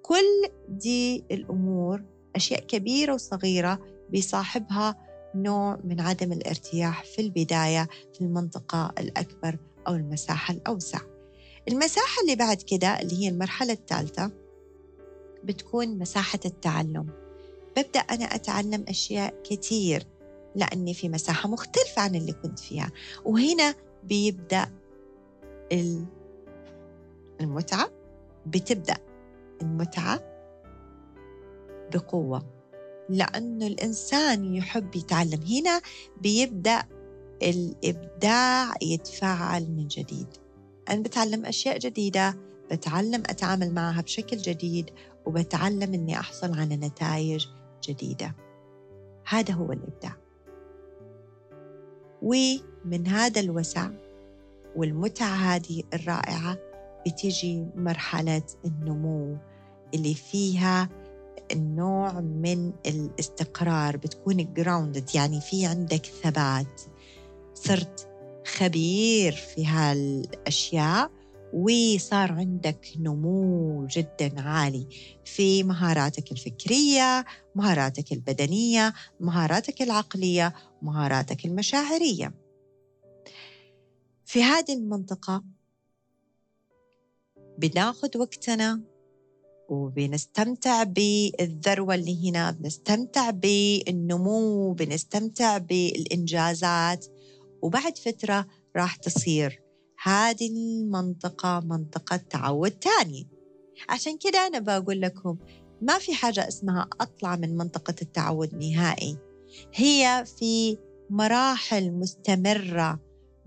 كل 0.01 0.49
دي 0.69 1.23
الأمور 1.31 2.03
أشياء 2.35 2.59
كبيرة 2.59 3.13
وصغيرة 3.13 3.79
بيصاحبها 4.09 5.08
نوع 5.35 5.79
من 5.83 5.99
عدم 5.99 6.31
الارتياح 6.31 7.03
في 7.03 7.21
البداية 7.21 7.87
في 8.13 8.21
المنطقة 8.21 8.93
الأكبر 8.99 9.57
أو 9.87 9.93
المساحة 9.95 10.53
الأوسع. 10.53 10.99
المساحة 11.67 12.21
اللي 12.21 12.35
بعد 12.35 12.61
كده 12.61 12.87
اللي 13.01 13.23
هي 13.23 13.29
المرحلة 13.29 13.73
الثالثة 13.73 14.31
بتكون 15.43 15.97
مساحة 15.97 16.39
التعلم. 16.45 17.07
ببدأ 17.77 17.99
أنا 17.99 18.25
أتعلم 18.25 18.85
أشياء 18.87 19.41
كثير 19.43 20.03
لأني 20.55 20.93
في 20.93 21.09
مساحة 21.09 21.49
مختلفة 21.49 22.01
عن 22.01 22.15
اللي 22.15 22.33
كنت 22.33 22.59
فيها. 22.59 22.91
وهنا 23.25 23.75
بيبدأ 24.03 24.71
المتعة 27.41 27.89
بتبدأ 28.45 28.97
المتعة 29.61 30.19
بقوة. 31.93 32.58
لأنه 33.09 33.67
الإنسان 33.67 34.55
يحب 34.55 34.95
يتعلم. 34.95 35.39
هنا 35.41 35.81
بيبدأ 36.21 36.83
الإبداع 37.43 38.73
يتفاعل 38.81 39.71
من 39.71 39.87
جديد. 39.87 40.27
أنا 40.89 41.01
بتعلم 41.01 41.45
أشياء 41.45 41.77
جديدة 41.77 42.37
بتعلم 42.71 43.23
أتعامل 43.25 43.73
معها 43.73 44.01
بشكل 44.01 44.37
جديد 44.37 44.89
وبتعلم 45.25 45.93
أني 45.93 46.19
أحصل 46.19 46.59
على 46.59 46.75
نتائج 46.75 47.45
جديدة. 47.83 48.35
هذا 49.27 49.53
هو 49.53 49.71
الإبداع. 49.71 50.15
ومن 52.21 53.07
هذا 53.07 53.41
الوسع 53.41 53.89
والمتعة 54.75 55.35
هذه 55.35 55.83
الرائعة 55.93 56.57
بتيجي 57.07 57.65
مرحلة 57.75 58.43
النمو 58.65 59.37
اللي 59.93 60.13
فيها 60.13 60.89
النوع 61.51 62.19
من 62.19 62.73
الاستقرار 62.85 63.97
بتكون 63.97 64.53
جراوندد 64.53 65.15
يعني 65.15 65.41
في 65.41 65.65
عندك 65.65 66.05
ثبات. 66.05 66.81
صرت 67.53 68.07
خبير 68.57 69.31
في 69.31 69.65
هالأشياء 69.65 71.11
وصار 71.53 72.31
عندك 72.31 72.87
نمو 72.99 73.87
جدا 73.87 74.41
عالي 74.41 74.87
في 75.25 75.63
مهاراتك 75.63 76.31
الفكرية 76.31 77.25
مهاراتك 77.55 78.11
البدنية 78.11 78.93
مهاراتك 79.19 79.81
العقلية 79.81 80.53
مهاراتك 80.81 81.45
المشاعرية. 81.45 82.33
في 84.25 84.43
هذه 84.43 84.73
المنطقة 84.73 85.43
بناخذ 87.57 88.17
وقتنا 88.17 88.81
وبنستمتع 89.69 90.83
بالذروة 90.83 91.95
اللي 91.95 92.29
هنا 92.29 92.51
بنستمتع 92.51 93.29
بالنمو 93.29 94.73
بنستمتع 94.73 95.57
بالإنجازات. 95.57 97.05
وبعد 97.61 97.97
فترة 97.97 98.47
راح 98.75 98.95
تصير 98.95 99.61
هذه 100.03 100.47
المنطقة 100.47 101.59
منطقة 101.59 102.17
تعود 102.17 102.71
تاني. 102.71 103.27
عشان 103.89 104.17
كده 104.17 104.47
أنا 104.47 104.59
بقول 104.59 105.01
لكم 105.01 105.37
ما 105.81 105.99
في 105.99 106.13
حاجة 106.13 106.47
اسمها 106.47 106.89
أطلع 107.01 107.35
من 107.35 107.57
منطقة 107.57 107.95
التعود 108.01 108.55
نهائي. 108.55 109.17
هي 109.73 110.25
في 110.39 110.77
مراحل 111.09 111.91
مستمرة 111.91 112.99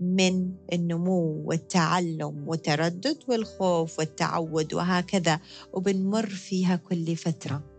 من 0.03 0.51
النمو 0.73 1.43
والتعلم 1.45 2.43
والتردد 2.47 3.17
والخوف 3.27 3.99
والتعود 3.99 4.73
وهكذا 4.73 5.39
وبنمر 5.73 6.29
فيها 6.29 6.75
كل 6.75 7.15
فترة. 7.15 7.73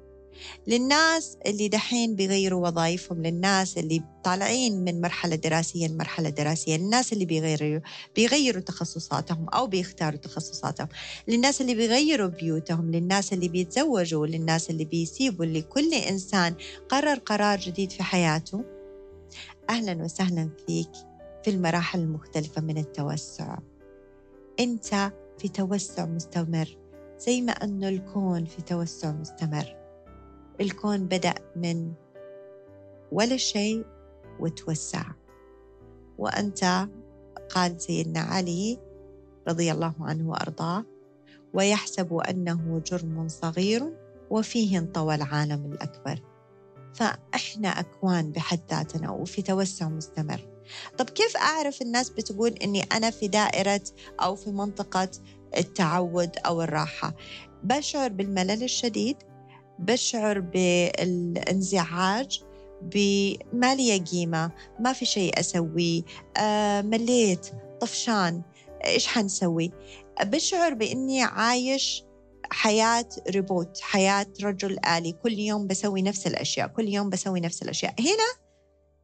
للناس 0.66 1.38
اللي 1.46 1.68
دحين 1.68 2.14
بيغيروا 2.16 2.68
وظائفهم 2.68 3.22
للناس 3.22 3.78
اللي 3.78 4.02
طالعين 4.24 4.84
من 4.84 5.00
مرحلة 5.00 5.36
دراسية 5.36 5.86
لمرحلة 5.86 6.28
دراسية 6.28 6.76
للناس 6.76 7.12
اللي 7.12 7.24
بيغيروا 7.24 7.80
بيغيروا 8.16 8.62
تخصصاتهم 8.62 9.48
أو 9.48 9.66
بيختاروا 9.66 10.18
تخصصاتهم. 10.18 10.88
للناس 11.28 11.60
اللي 11.60 11.74
بيغيروا 11.74 12.28
بيوتهم 12.28 12.90
للناس 12.90 13.32
اللي 13.32 13.48
بيتزوجوا 13.48 14.26
للناس 14.26 14.70
اللي 14.70 14.84
بيسيبوا 14.84 15.44
لكل 15.44 15.94
إنسان 15.94 16.54
قرر 16.88 17.18
قرار 17.18 17.58
جديد 17.58 17.90
في 17.92 18.02
حياته. 18.02 18.64
أهلا 19.70 20.04
وسهلا 20.04 20.50
فيك. 20.66 21.13
في 21.44 21.50
المراحل 21.50 22.00
المختلفة 22.00 22.62
من 22.62 22.78
التوسع. 22.78 23.58
أنت 24.60 25.12
في 25.38 25.48
توسع 25.48 26.06
مستمر 26.06 26.78
زي 27.18 27.40
ما 27.40 27.52
أنه 27.52 27.88
الكون 27.88 28.44
في 28.44 28.62
توسع 28.62 29.12
مستمر. 29.12 29.76
الكون 30.60 31.06
بدأ 31.06 31.34
من 31.56 31.92
ولا 33.12 33.36
شيء 33.36 33.84
وتوسع. 34.40 35.04
وأنت 36.18 36.88
قال 37.50 37.80
سيدنا 37.80 38.20
علي 38.20 38.78
رضي 39.48 39.72
الله 39.72 39.94
عنه 40.00 40.30
وأرضاه 40.30 40.84
ويحسب 41.54 42.14
أنه 42.14 42.82
جرم 42.86 43.28
صغير 43.28 43.92
وفيه 44.30 44.78
انطوى 44.78 45.14
العالم 45.14 45.72
الأكبر. 45.72 46.20
فإحنا 46.94 47.68
أكوان 47.68 48.32
بحد 48.32 48.60
ذاتنا 48.70 49.10
وفي 49.10 49.42
توسع 49.42 49.88
مستمر. 49.88 50.53
طب 50.98 51.10
كيف 51.10 51.36
أعرف 51.36 51.82
الناس 51.82 52.10
بتقول 52.10 52.50
أني 52.50 52.82
أنا 52.82 53.10
في 53.10 53.28
دائرة 53.28 53.80
أو 54.20 54.36
في 54.36 54.50
منطقة 54.50 55.08
التعود 55.56 56.30
أو 56.46 56.62
الراحة؟ 56.62 57.14
بشعر 57.62 58.08
بالملل 58.08 58.62
الشديد 58.62 59.16
بشعر 59.78 60.40
بالانزعاج 60.40 62.42
بما 62.82 63.74
لي 63.74 63.98
قيمة 63.98 64.50
ما 64.80 64.92
في 64.92 65.04
شيء 65.04 65.40
أسويه 65.40 66.02
آه 66.36 66.82
مليت 66.82 67.46
طفشان 67.80 68.42
إيش 68.84 69.06
حنسوي؟ 69.06 69.72
بشعر 70.22 70.74
بإني 70.74 71.22
عايش 71.22 72.04
حياة 72.50 73.08
ريبوت 73.30 73.80
حياة 73.80 74.26
رجل 74.42 74.78
آلي 74.86 75.12
كل 75.12 75.38
يوم 75.38 75.66
بسوي 75.66 76.02
نفس 76.02 76.26
الأشياء 76.26 76.68
كل 76.68 76.88
يوم 76.88 77.10
بسوي 77.10 77.40
نفس 77.40 77.62
الأشياء. 77.62 77.94
هنا 78.00 78.43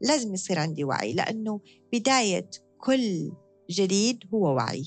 لازم 0.01 0.35
يصير 0.35 0.59
عندي 0.59 0.85
وعي 0.85 1.13
لأنه 1.13 1.61
بداية 1.93 2.51
كل 2.79 3.33
جديد 3.71 4.25
هو 4.35 4.55
وعي. 4.55 4.85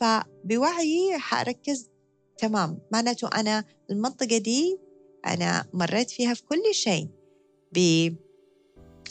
فبوعي 0.00 1.18
حركز 1.18 1.90
تمام 2.38 2.78
معناته 2.92 3.28
أنا 3.28 3.64
المنطقة 3.90 4.38
دي 4.38 4.78
أنا 5.26 5.64
مريت 5.72 6.10
فيها 6.10 6.34
في 6.34 6.42
كل 6.42 6.74
شيء. 6.74 7.08
ب 7.72 8.08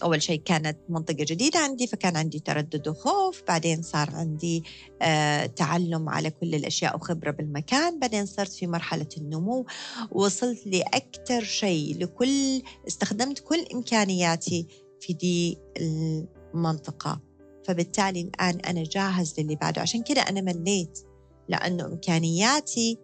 أول 0.03 0.21
شيء 0.21 0.41
كانت 0.41 0.77
منطقة 0.89 1.23
جديدة 1.23 1.59
عندي 1.59 1.87
فكان 1.87 2.17
عندي 2.17 2.39
تردد 2.39 2.87
وخوف 2.87 3.43
بعدين 3.47 3.81
صار 3.81 4.09
عندي 4.11 4.63
آه 5.01 5.45
تعلم 5.45 6.09
على 6.09 6.29
كل 6.29 6.55
الأشياء 6.55 6.95
وخبرة 6.95 7.31
بالمكان 7.31 7.99
بعدين 7.99 8.25
صرت 8.25 8.51
في 8.51 8.67
مرحلة 8.67 9.07
النمو. 9.17 9.65
وصلت 10.11 10.67
لأكثر 10.67 11.43
شيء 11.43 11.97
لكل 11.97 12.61
استخدمت 12.87 13.39
كل 13.39 13.65
إمكانياتي 13.73 14.67
في 15.01 15.13
دي 15.13 15.57
المنطقة. 15.77 17.21
فبالتالي 17.67 18.21
الآن 18.21 18.59
أنا 18.59 18.83
جاهز 18.83 19.39
للي 19.39 19.55
بعده. 19.55 19.81
عشان 19.81 20.03
كده 20.03 20.21
أنا 20.21 20.41
مليت 20.41 20.99
لأنه 21.49 21.85
إمكانياتي 21.85 22.97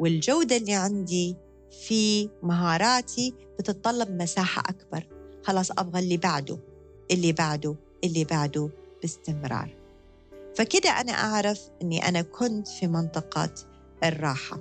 والجودة 0.00 0.56
اللي 0.56 0.74
عندي 0.74 1.36
في 1.86 2.30
مهاراتي 2.42 3.34
بتتطلب 3.58 4.22
مساحة 4.22 4.62
أكبر. 4.68 5.06
خلاص 5.42 5.70
أبغى 5.70 6.00
اللي 6.00 6.16
بعده 6.16 6.58
اللي 7.10 7.32
بعده 7.32 7.76
اللي 8.04 8.24
بعده 8.24 8.70
باستمرار. 9.02 9.76
فكده 10.56 10.90
أنا 10.90 11.12
أعرف 11.12 11.60
أني 11.82 12.08
أنا 12.08 12.22
كنت 12.22 12.68
في 12.68 12.86
منطقة 12.86 13.54
الراحة. 14.04 14.58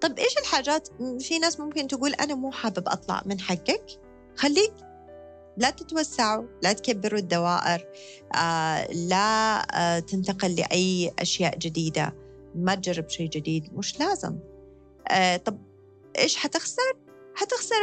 طب 0.00 0.18
إيش 0.18 0.38
الحاجات؟ 0.38 0.88
في 1.20 1.38
ناس 1.38 1.60
ممكن 1.60 1.88
تقول 1.88 2.14
أنا 2.14 2.34
مو 2.34 2.50
حابب 2.50 2.88
أطلع 2.88 3.22
من 3.26 3.40
حقك. 3.40 4.00
خليك 4.36 4.72
لا 5.56 5.70
تتوسعوا 5.70 6.46
لا 6.62 6.72
تكبروا 6.72 7.18
الدوائر 7.18 7.86
آه 8.34 8.92
لا 8.92 9.58
آه 9.58 9.98
تنتقل 9.98 10.54
لأي 10.54 11.12
أشياء 11.18 11.58
جديدة. 11.58 12.14
ما 12.54 12.74
تجرب 12.74 13.08
شيء 13.08 13.28
جديد 13.28 13.74
مش 13.74 14.00
لازم. 14.00 14.38
آه 15.08 15.36
طب 15.36 15.58
إيش 16.18 16.36
حتخسر؟ 16.36 16.96
حتخسر 17.34 17.76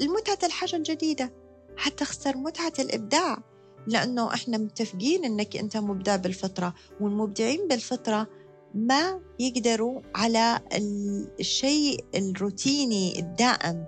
المتعة 0.00 0.38
الحاجة 0.42 0.76
الجديدة. 0.76 1.32
حتخسر 1.76 2.36
متعة 2.36 2.72
الإبداع. 2.78 3.42
لأنه 3.86 4.34
إحنا 4.34 4.58
متفقين 4.58 5.24
إنك 5.24 5.56
أنت 5.56 5.76
مبدع 5.76 6.16
بالفطرة 6.16 6.74
والمبدعين 7.00 7.68
بالفطرة 7.68 8.26
ما 8.74 9.20
يقدروا 9.38 10.00
على 10.14 10.60
الشيء 11.40 12.04
الروتيني 12.14 13.18
الدائم. 13.18 13.84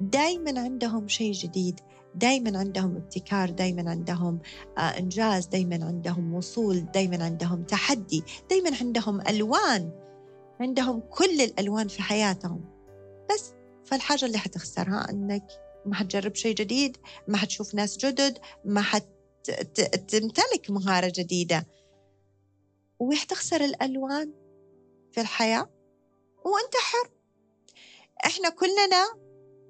دايما 0.00 0.60
عندهم 0.60 1.08
شيء 1.08 1.32
جديد. 1.32 1.80
دايما 2.14 2.58
عندهم 2.58 2.96
ابتكار 2.96 3.50
دايما 3.50 3.90
عندهم 3.90 4.38
آه، 4.78 4.80
إنجاز 4.80 5.46
دايما 5.46 5.84
عندهم 5.84 6.34
وصول 6.34 6.86
دايما 6.94 7.24
عندهم 7.24 7.62
تحدي 7.62 8.24
دايما 8.50 8.70
عندهم 8.80 9.20
ألوان. 9.20 9.90
عندهم 10.60 11.00
كل 11.00 11.40
الألوان 11.40 11.88
في 11.88 12.02
حياتهم. 12.02 12.64
بس 13.30 13.52
فالحاجة 13.84 14.24
اللي 14.24 14.38
حتخسرها 14.38 15.10
إنك 15.10 15.46
ما 15.86 15.94
حتجرب 15.94 16.34
شيء 16.34 16.54
جديد 16.54 16.96
ما 17.28 17.36
حتشوف 17.36 17.74
ناس 17.74 17.96
جدد 17.96 18.38
ما 18.64 18.82
حتمتلك 18.82 20.70
مهارة 20.70 21.12
جديدة. 21.16 21.66
وحتخسر 22.98 23.64
الألوان 23.64 24.32
في 25.12 25.20
الحياة 25.20 25.70
وأنت 26.44 26.74
حر. 26.74 27.10
إحنا 28.26 28.48
كلنا 28.48 29.06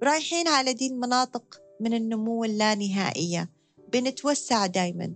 رايحين 0.02 0.48
على 0.48 0.72
دي 0.72 0.86
المناطق 0.86 1.60
من 1.80 1.94
النمو 1.94 2.44
اللانهائية. 2.44 3.50
بنتوسع 3.92 4.66
دايما. 4.66 5.12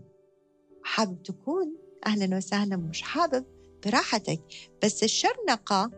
حابب 0.84 1.22
تكون 1.22 1.76
أهلا 2.06 2.36
وسهلا 2.36 2.76
مش 2.76 3.02
حابب 3.02 3.44
براحتك. 3.86 4.40
بس 4.82 5.04
الشرنقة 5.04 5.90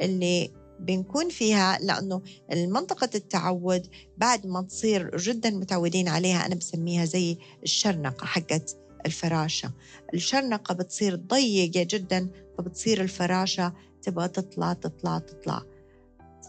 اللي 0.00 0.50
بنكون 0.80 1.28
فيها 1.28 1.78
لأنه 1.82 2.22
المنطقة 2.52 3.10
التعود 3.14 3.86
بعد 4.16 4.46
ما 4.46 4.62
تصير 4.62 5.16
جدا 5.16 5.50
متعودين 5.50 6.08
عليها 6.08 6.46
أنا 6.46 6.54
بسميها 6.54 7.04
زي 7.04 7.38
الشرنقة 7.62 8.26
حقت 8.26 8.76
الفراشة. 9.06 9.72
الشرنقة 10.14 10.74
بتصير 10.74 11.16
ضيقة 11.16 11.86
جدا 11.90 12.30
فبتصير 12.58 13.00
الفراشة 13.00 13.72
تبغى 14.02 14.28
تطلع 14.28 14.72
تطلع 14.72 15.18
تطلع. 15.18 15.62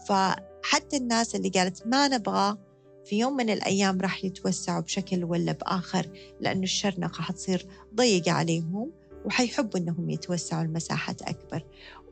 فحتى 0.08 0.96
الناس 0.96 1.34
اللي 1.34 1.48
قالت 1.48 1.86
ما 1.86 2.08
نبغى 2.08 2.58
في 3.04 3.18
يوم 3.18 3.36
من 3.36 3.50
الأيام 3.50 4.00
راح 4.00 4.24
يتوسعوا 4.24 4.80
بشكل 4.80 5.24
ولا 5.24 5.52
بآخر 5.52 6.06
لأنه 6.40 6.62
الشرنقة 6.62 7.22
حتصير 7.22 7.66
ضيقة 7.94 8.32
عليهم 8.32 8.90
وحيحبوا 9.24 9.80
أنهم 9.80 10.10
يتوسعوا 10.10 10.62
المساحات 10.62 11.22
أكبر. 11.22 11.64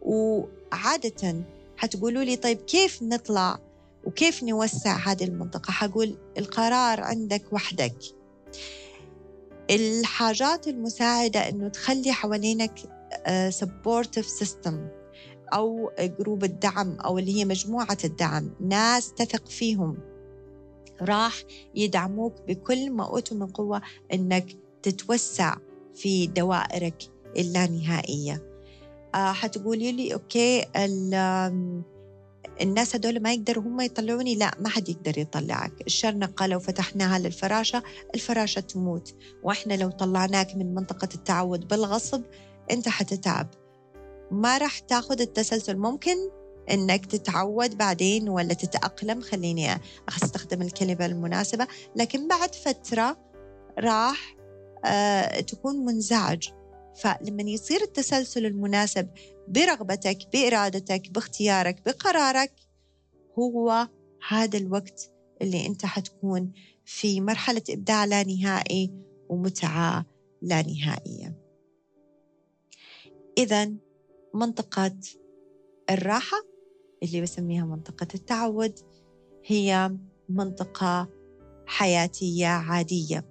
وعادة 0.03 1.45
حتقولوا 1.77 2.23
لي 2.23 2.37
طيب 2.37 2.59
كيف 2.59 3.03
نطلع 3.03 3.59
وكيف 4.05 4.43
نوسع 4.43 4.97
هذه 4.97 5.25
المنطقة؟ 5.25 5.71
حقول 5.71 6.03
لك 6.03 6.19
القرار 6.39 7.01
عندك 7.01 7.53
وحدك. 7.53 7.97
الحاجات 9.71 10.69
المساعدة 10.69 11.49
أنه 11.49 11.69
تخلي 11.69 12.13
حوالينك 12.13 12.73
supportive 13.49 14.27
آه، 14.27 14.31
system 14.31 14.89
أو 15.53 15.91
group 15.99 16.45
الدعم 16.45 17.01
أو 17.01 17.19
اللي 17.19 17.37
هي 17.37 17.45
مجموعة 17.45 17.99
الدعم 18.05 18.51
ناس 18.61 19.13
تثق 19.13 19.49
فيهم. 19.49 20.12
راح 21.01 21.35
يدعموك 21.75 22.35
بكل 22.49 22.91
ما 22.91 23.07
أوتوا 23.07 23.37
من 23.37 23.47
قوة 23.47 23.83
أنك 24.13 24.57
تتوسع 24.83 25.57
في 25.95 26.27
دوائرك 26.27 27.03
اللانهائية. 27.37 28.43
آه 29.15 29.33
حتقولي 29.33 29.93
لي 29.93 30.15
أوكي 30.15 30.67
الناس 32.61 32.97
هدول 32.97 33.21
ما 33.21 33.33
يقدروا 33.33 33.65
هم 33.65 33.81
يطلعوني؟ 33.81 34.35
لا 34.35 34.55
ما 34.61 34.69
حد 34.69 34.89
يقدر 34.89 35.19
يطلعك. 35.19 35.73
الشرنقة 35.87 36.47
لو 36.47 36.59
فتحناها 36.59 37.19
للفراشة 37.19 37.83
الفراشة 38.15 38.61
تموت. 38.61 39.15
وإحنا 39.43 39.75
لو 39.75 39.91
طلعناك 39.91 40.57
من 40.57 40.75
منطقة 40.75 41.09
التعود 41.15 41.69
بالغصب 41.69 42.23
أنت 42.71 42.89
حتتعب. 42.89 43.49
ما 44.31 44.59
راح 44.59 44.79
تاخذ 44.79 45.21
التسلسل. 45.21 45.77
ممكن؟ 45.77 46.17
إنك 46.71 47.07
تتعود 47.07 47.79
بعدين 47.79 48.29
ولا 48.29 48.55
تتأقلم 48.55 49.21
خليني 49.21 49.81
أستخدم 50.09 50.63
الكلمة 50.63 51.07
المناسبة. 51.07 51.67
لكن 51.97 52.29
بعد 52.29 52.55
فترة 52.55 53.19
راح 53.79 54.37
آه 54.85 55.41
تكون 55.41 55.85
منزعج. 55.85 56.49
فلما 56.97 57.43
يصير 57.43 57.83
التسلسل 57.83 58.47
المناسب 58.47 59.09
برغبتك 59.49 60.19
بإرادتك 60.33 61.11
باختيارك 61.11 61.83
بقرارك 61.87 62.53
هو 63.39 63.89
هذا 64.29 64.59
الوقت 64.59 65.11
اللي 65.43 65.67
أنت 65.67 65.87
حتكون 65.87 66.53
في 66.85 67.21
مرحلة 67.21 67.63
إبداع 67.71 68.05
لا 68.05 68.23
نهائي 68.23 68.93
ومتعة 69.29 70.07
لا 70.43 70.63
نهائية. 70.63 71.39
اذا 73.39 73.73
منطقة 74.35 74.97
الراحة 75.91 76.37
اللي 77.03 77.21
بسميها 77.21 77.65
منطقة 77.65 78.07
التعود 78.15 78.79
هي 79.47 79.97
منطقة 80.29 81.09
حياتية 81.67 82.47
عادية. 82.47 83.25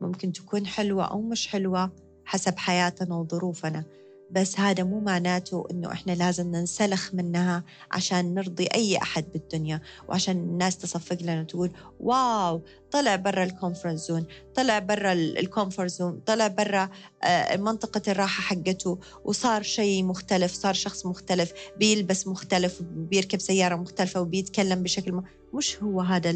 ممكن 0.00 0.32
تكون 0.32 0.66
حلوة 0.66 1.04
أو 1.04 1.22
مش 1.22 1.48
حلوة 1.48 1.90
حسب 2.24 2.58
حياتنا 2.58 3.14
وظروفنا. 3.16 3.84
بس 4.32 4.60
هذا 4.60 4.84
مو 4.84 5.00
معناته 5.00 5.66
إنه 5.70 5.92
إحنا 5.92 6.12
لازم 6.12 6.50
ننسلخ 6.50 7.14
منها 7.14 7.64
عشان 7.90 8.34
نرضي 8.34 8.66
أي 8.74 8.96
أحد 8.96 9.24
بالدنيا 9.32 9.80
وعشان 10.08 10.36
الناس 10.36 10.78
تصفق 10.78 11.22
لنا 11.22 11.42
تقول 11.42 11.70
wow 12.00 12.62
طلع 12.90 13.16
برا 13.16 13.44
ال 13.44 13.52
comfort 13.52 14.08
zone 14.08 14.26
طلع 14.54 14.78
برا 14.78 15.12
الكونفرت 15.12 15.90
زون 15.90 16.20
طلع 16.26 16.46
برا 16.46 16.88
آه، 17.22 17.56
منطقة 17.56 18.02
الراحة 18.08 18.42
حقته 18.42 18.98
وصار 19.24 19.62
شيء 19.62 20.04
مختلف 20.04 20.52
صار 20.52 20.74
شخص 20.74 21.06
مختلف 21.06 21.52
بيلبس 21.76 22.26
مختلف 22.26 22.80
وبيركب 22.80 23.40
سيارة 23.40 23.74
مختلفة 23.74 24.20
وبيتكلم 24.20 24.82
بشكل 24.82 25.12
م... 25.12 25.22
مش 25.54 25.82
هو 25.82 26.00
هذا 26.00 26.30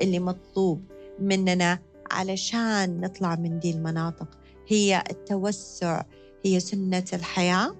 اللي 0.00 0.18
مطلوب 0.18 0.84
مننا 1.20 1.78
علشان 2.10 3.00
نطلع 3.00 3.34
من 3.36 3.58
دي 3.58 3.70
المناطق. 3.70 4.28
هي 4.68 5.04
التوسع 5.10 6.02
هي 6.46 6.60
سنة 6.60 7.04
الحياة 7.12 7.76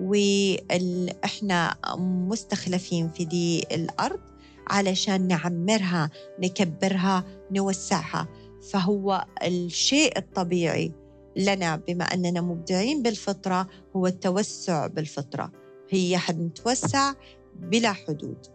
وإحنا 0.00 1.76
مستخلفين 1.98 3.10
في 3.10 3.24
دي 3.24 3.60
الأرض 3.72 4.20
علشان 4.66 5.28
نعمرها 5.28 6.10
نكبرها 6.38 7.24
نوسعها. 7.50 8.28
فهو 8.70 9.26
الشيء 9.42 10.18
الطبيعي 10.18 10.92
لنا 11.36 11.76
بما 11.76 12.04
أننا 12.04 12.40
مبدعين 12.40 13.02
بالفطرة 13.02 13.66
هو 13.96 14.06
التوسع 14.06 14.86
بالفطرة. 14.86 15.52
هي 15.90 16.18
حنتوسع 16.18 17.12
بلا 17.56 17.92
حدود. 17.92 18.46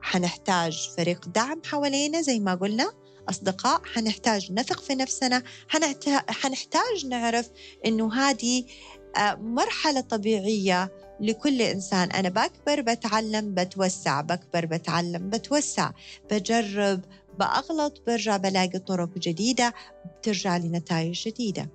حنحتاج 0.00 0.90
فريق 0.96 1.28
دعم 1.28 1.62
حوالينا 1.64 2.20
زي 2.20 2.40
ما 2.40 2.54
قلنا. 2.54 2.92
أصدقاء 3.30 3.82
حنحتاج 3.84 4.52
نثق 4.52 4.80
في 4.80 4.94
نفسنا 4.94 5.42
حنحتاج 6.28 7.06
نعرف 7.06 7.50
إنه 7.86 8.14
هذه 8.14 8.64
آه، 9.16 9.34
مرحلة 9.34 10.00
طبيعية 10.00 10.92
لكل 11.20 11.62
إنسان. 11.62 12.10
أنا 12.10 12.28
بكبر 12.28 12.80
بتعلم 12.80 13.54
بتوسع 13.54 14.20
بكبر 14.20 14.66
بتعلم 14.66 15.30
بتوسع 15.30 15.90
بجرب 16.30 17.00
بأغلط 17.38 18.02
برجع 18.06 18.36
بلاقي 18.36 18.78
طرق 18.78 19.18
جديدة 19.18 19.74
بترجع 20.06 20.56
لي 20.56 20.68
نتائج 20.68 21.28
جديدة. 21.28 21.68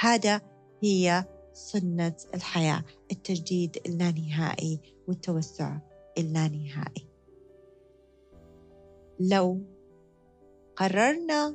هذا 0.00 0.40
هي 0.82 1.24
سنة 1.52 2.14
الحياة 2.34 2.84
التجديد 3.12 3.78
اللانهائي 3.86 4.80
والتوسع 5.08 5.78
اللانهائي. 6.18 7.06
لو 9.20 9.60
قررنا 10.78 11.54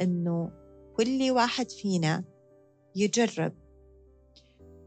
أنه 0.00 0.50
كل 0.96 1.30
واحد 1.30 1.70
فينا 1.70 2.24
يجرب 2.96 3.52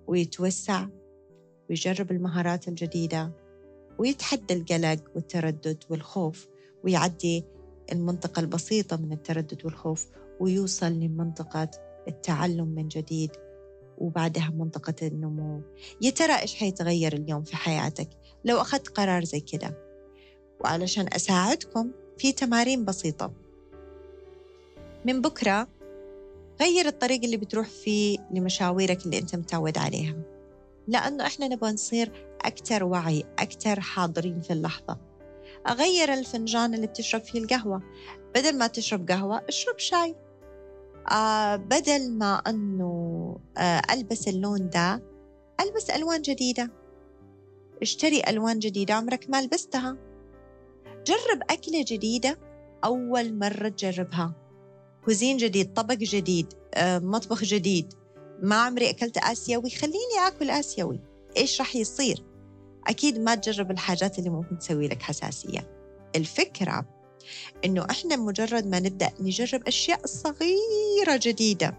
ويتوسع 0.07 0.87
ويجرب 1.69 2.11
المهارات 2.11 2.67
الجديدة 2.67 3.31
ويتحدى 3.99 4.53
القلق 4.53 5.03
والتردد 5.15 5.83
والخوف 5.89 6.47
ويعدي 6.83 7.45
المنطقة 7.91 8.39
البسيطة 8.39 8.97
من 8.97 9.13
التردد 9.13 9.65
والخوف 9.65 10.07
ويوصل 10.39 10.91
لمنطقة 10.91 11.71
التعلم 12.07 12.67
من 12.67 12.87
جديد 12.87 13.31
وبعدها 13.97 14.49
منطقة 14.49 15.07
النمو. 15.07 15.61
يا 16.01 16.09
ترى 16.09 16.33
إيش 16.33 16.55
حيتغير 16.55 17.13
اليوم 17.13 17.43
في 17.43 17.55
حياتك؟ 17.55 18.09
لو 18.45 18.61
أخذت 18.61 18.87
قرار 18.87 19.23
زي 19.23 19.39
كده. 19.39 19.77
وعلشان 20.61 21.13
أساعدكم 21.13 21.91
في 22.17 22.31
تمارين 22.31 22.85
بسيطة. 22.85 23.42
من 25.05 25.21
بكرة 25.21 25.67
غير 26.61 26.87
الطريق 26.87 27.23
اللي 27.23 27.37
بتروح 27.37 27.67
فيه 27.67 28.17
لمشاويرك 28.31 29.05
اللي 29.05 29.17
أنت 29.19 29.35
متعود 29.35 29.77
عليها. 29.77 30.15
لأنه 30.87 31.27
إحنا 31.27 31.47
نبغى 31.47 31.71
نصير 31.71 32.11
أكثر 32.41 32.83
وعي 32.83 33.23
أكثر 33.39 33.79
حاضرين 33.79 34.41
في 34.41 34.53
اللحظة. 34.53 34.97
أغير 35.67 36.13
الفنجان 36.13 36.73
اللي 36.73 36.87
بتشرب 36.87 37.21
فيه 37.21 37.39
القهوة. 37.39 37.81
بدل 38.35 38.57
ما 38.57 38.67
تشرب 38.67 39.11
قهوة 39.11 39.41
اشرب 39.49 39.79
شاي. 39.79 40.15
آه 41.11 41.55
بدل 41.55 42.11
ما 42.11 42.35
أنه 42.35 43.37
آه 43.57 43.81
ألبس 43.93 44.27
اللون 44.27 44.69
ده 44.69 45.03
ألبس 45.61 45.89
ألوان 45.89 46.21
جديدة. 46.21 46.71
اشتري 47.81 48.21
ألوان 48.27 48.59
جديدة 48.59 48.93
عمرك 48.93 49.29
ما 49.29 49.41
لبستها. 49.41 49.97
جرب 51.07 51.41
أكلة 51.49 51.85
جديدة 51.87 52.39
أول 52.85 53.33
مرة 53.39 53.69
تجربها. 53.69 54.42
كوزين 55.05 55.37
جديد 55.37 55.73
طبق 55.73 55.93
جديد 55.93 56.53
آه، 56.73 56.99
مطبخ 56.99 57.43
جديد. 57.43 57.93
ما 58.41 58.55
عمري 58.55 58.89
أكلت 58.89 59.17
آسيوي. 59.17 59.69
خليني 59.69 60.27
أكل 60.27 60.49
آسيوي. 60.49 60.99
إيش 61.37 61.59
راح 61.59 61.75
يصير؟ 61.75 62.23
أكيد 62.87 63.19
ما 63.19 63.35
تجرب 63.35 63.71
الحاجات 63.71 64.19
اللي 64.19 64.29
ممكن 64.29 64.59
تسوي 64.59 64.87
لك 64.87 65.01
حساسية. 65.01 65.67
الفكرة 66.15 66.85
إنه 67.65 67.85
إحنا 67.89 68.15
مجرد 68.15 68.67
ما 68.67 68.79
نبدأ 68.79 69.09
نجرب 69.19 69.67
أشياء 69.67 70.05
صغيرة 70.05 71.19
جديدة. 71.21 71.77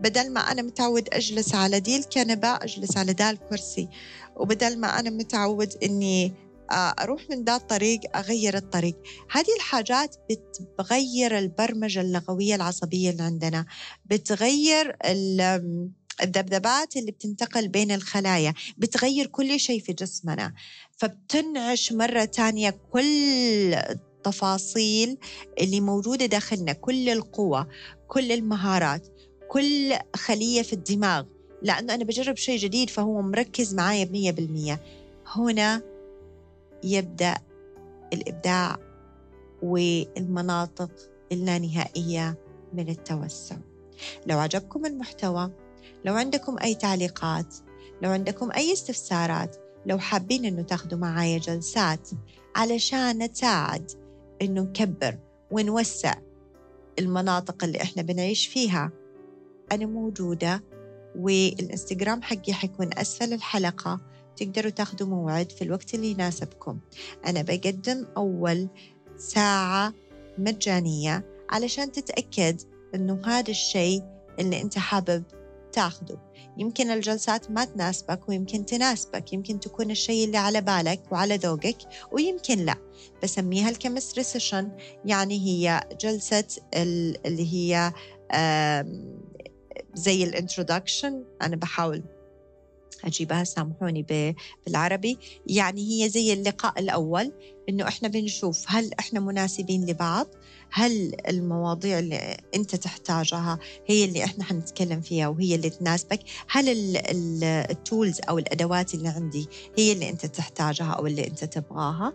بدل 0.00 0.32
ما 0.32 0.40
أنا 0.40 0.62
متعود 0.62 1.08
أجلس 1.12 1.54
على 1.54 1.80
دي 1.80 1.96
الكنبة 1.96 2.48
أجلس 2.48 2.96
على 2.96 3.12
دا 3.12 3.30
الكرسي 3.30 3.88
وبدل 4.36 4.78
ما 4.78 4.98
أنا 5.00 5.10
متعود 5.10 5.74
إني 5.82 6.32
آه، 6.70 6.94
أروح 7.00 7.30
من 7.30 7.44
ذا 7.44 7.56
الطريق 7.56 8.00
أغير 8.16 8.56
الطريق. 8.56 8.96
هذه 9.30 9.56
الحاجات 9.56 10.16
بتغير 10.30 11.38
البرمجة 11.38 12.00
اللغوية 12.00 12.54
العصبية 12.54 13.10
اللي 13.10 13.22
عندنا. 13.22 13.66
بتغير 14.06 14.96
الذبذبات 16.22 16.96
اللي 16.96 17.12
بتنتقل 17.12 17.68
بين 17.68 17.92
الخلايا. 17.92 18.54
بتغير 18.78 19.26
كل 19.26 19.60
شيء 19.60 19.80
في 19.80 19.92
جسمنا. 19.92 20.54
فبتنعش 20.96 21.92
مرة 21.92 22.24
تانية 22.24 22.70
كل 22.92 23.74
التفاصيل 23.74 25.18
اللي 25.60 25.80
موجودة 25.80 26.26
داخلنا 26.26 26.72
كل 26.72 27.08
القوة 27.08 27.68
كل 28.08 28.32
المهارات 28.32 29.08
كل 29.48 29.94
خلية 30.16 30.62
في 30.62 30.72
الدماغ. 30.72 31.24
لأنه 31.62 31.94
أنا 31.94 32.04
بجرب 32.04 32.36
شيء 32.36 32.58
جديد 32.58 32.90
فهو 32.90 33.22
مركز 33.22 33.74
معايا 33.74 34.04
بمية 34.04 34.30
بالمية. 34.30 34.80
هنا 35.26 35.93
يبدأ 36.84 37.34
الإبداع 38.12 38.76
والمناطق 39.62 40.90
اللانهائية 41.32 42.38
من 42.72 42.88
التوسع 42.88 43.56
لو 44.26 44.38
عجبكم 44.38 44.86
المحتوى 44.86 45.50
لو 46.04 46.14
عندكم 46.14 46.56
أي 46.62 46.74
تعليقات 46.74 47.54
لو 48.02 48.10
عندكم 48.10 48.52
أي 48.52 48.72
استفسارات 48.72 49.56
لو 49.86 49.98
حابين 49.98 50.44
أنه 50.44 50.62
تاخذوا 50.62 50.98
معايا 50.98 51.38
جلسات 51.38 52.08
علشان 52.56 53.22
نساعد 53.22 53.90
أنه 54.42 54.62
نكبر 54.62 55.18
ونوسع 55.50 56.14
المناطق 56.98 57.64
اللي 57.64 57.82
إحنا 57.82 58.02
بنعيش 58.02 58.46
فيها 58.46 58.92
أنا 59.72 59.86
موجودة 59.86 60.64
والإنستغرام 61.16 62.22
حقي 62.22 62.52
حيكون 62.52 62.90
أسفل 62.98 63.32
الحلقة. 63.32 64.00
تقدروا 64.36 64.70
تاخذوا 64.70 65.08
موعد 65.08 65.52
في 65.52 65.62
الوقت 65.62 65.94
اللي 65.94 66.10
يناسبكم. 66.10 66.78
أنا 67.26 67.42
بقدم 67.42 68.06
أول 68.16 68.68
ساعة 69.18 69.94
مجانية 70.38 71.24
علشان 71.50 71.92
تتأكد 71.92 72.60
أنه 72.94 73.20
هذا 73.26 73.50
الشيء 73.50 74.02
اللي 74.38 74.60
أنت 74.62 74.78
حابب 74.78 75.22
تاخده. 75.72 76.18
يمكن 76.56 76.90
الجلسات 76.90 77.50
ما 77.50 77.64
تناسبك 77.64 78.28
ويمكن 78.28 78.66
تناسبك. 78.66 79.32
يمكن 79.32 79.60
تكون 79.60 79.90
الشيء 79.90 80.24
اللي 80.24 80.38
على 80.38 80.60
بالك 80.60 81.02
وعلى 81.12 81.36
ذوقك 81.36 81.76
ويمكن 82.12 82.58
لا. 82.58 82.76
بسميها 83.22 83.70
ال 83.70 83.75
chemistry 83.75 84.24
session 84.24 84.70
يعني 85.04 85.38
هي 85.38 85.80
جلسة 86.00 86.44
اللي 86.74 87.54
هي 87.54 87.92
زي 89.94 90.24
ال 90.24 90.32
introduction 90.32 91.24
أنا 91.42 91.56
بحاول 91.56 92.02
أجيبها 93.04 93.44
سامحوني 93.44 94.34
بالعربي. 94.66 95.18
يعني 95.46 96.04
هي 96.04 96.08
زي 96.08 96.32
اللقاء 96.32 96.80
الأول 96.80 97.32
إنه 97.68 97.88
إحنا 97.88 98.08
بنشوف 98.08 98.64
هل 98.68 98.90
إحنا 98.98 99.20
مناسبين 99.20 99.86
لبعض؟ 99.86 100.26
هل 100.72 101.14
المواضيع 101.28 101.98
اللي 101.98 102.36
أنت 102.54 102.76
تحتاجها 102.76 103.58
هي 103.86 104.04
اللي 104.04 104.24
إحنا 104.24 104.44
حنتكلم 104.44 105.00
فيها 105.00 105.28
وهي 105.28 105.54
اللي 105.54 105.70
تناسبك؟ 105.70 106.20
هل 106.48 106.96
التولز 107.44 108.20
أو 108.28 108.38
الأدوات 108.38 108.94
اللي 108.94 109.08
عندي 109.08 109.48
هي 109.78 109.92
اللي 109.92 110.10
أنت 110.10 110.26
تحتاجها 110.26 110.92
أو 110.92 111.06
اللي 111.06 111.26
أنت 111.26 111.44
تبغاها؟ 111.44 112.12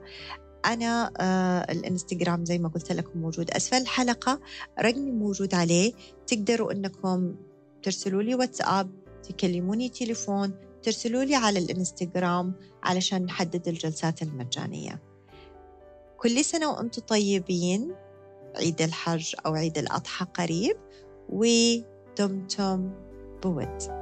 أنا 0.65 1.12
آه 1.17 1.71
الإنستغرام 1.71 2.45
زي 2.45 2.58
ما 2.58 2.69
قلت 2.69 2.91
لكم 2.91 3.19
موجود 3.19 3.52
أسفل 3.52 3.78
الحلقة 3.78 4.39
رقمي 4.80 5.12
موجود 5.12 5.56
عليه. 5.56 5.93
تقدروا 6.28 6.71
أنكم 6.71 7.36
ترسلوا 7.84 8.23
لي 8.23 8.36
واتساب 8.36 8.91
تكلموني 9.23 9.89
تليفون 9.89 10.54
ترسلوا 10.83 11.23
لي 11.23 11.35
على 11.35 11.59
الإنستغرام 11.59 12.53
علشان 12.83 13.25
نحدد 13.25 13.67
الجلسات 13.67 14.21
المجانية. 14.21 15.01
كل 16.17 16.45
سنة 16.45 16.71
وأنتم 16.71 17.01
طيبين. 17.01 17.95
عيد 18.55 18.81
الحج 18.81 19.35
أو 19.45 19.53
عيد 19.53 19.77
الأضحى 19.77 20.25
قريب. 20.25 20.77
ودمتم 21.29 22.91
بود. 23.43 23.98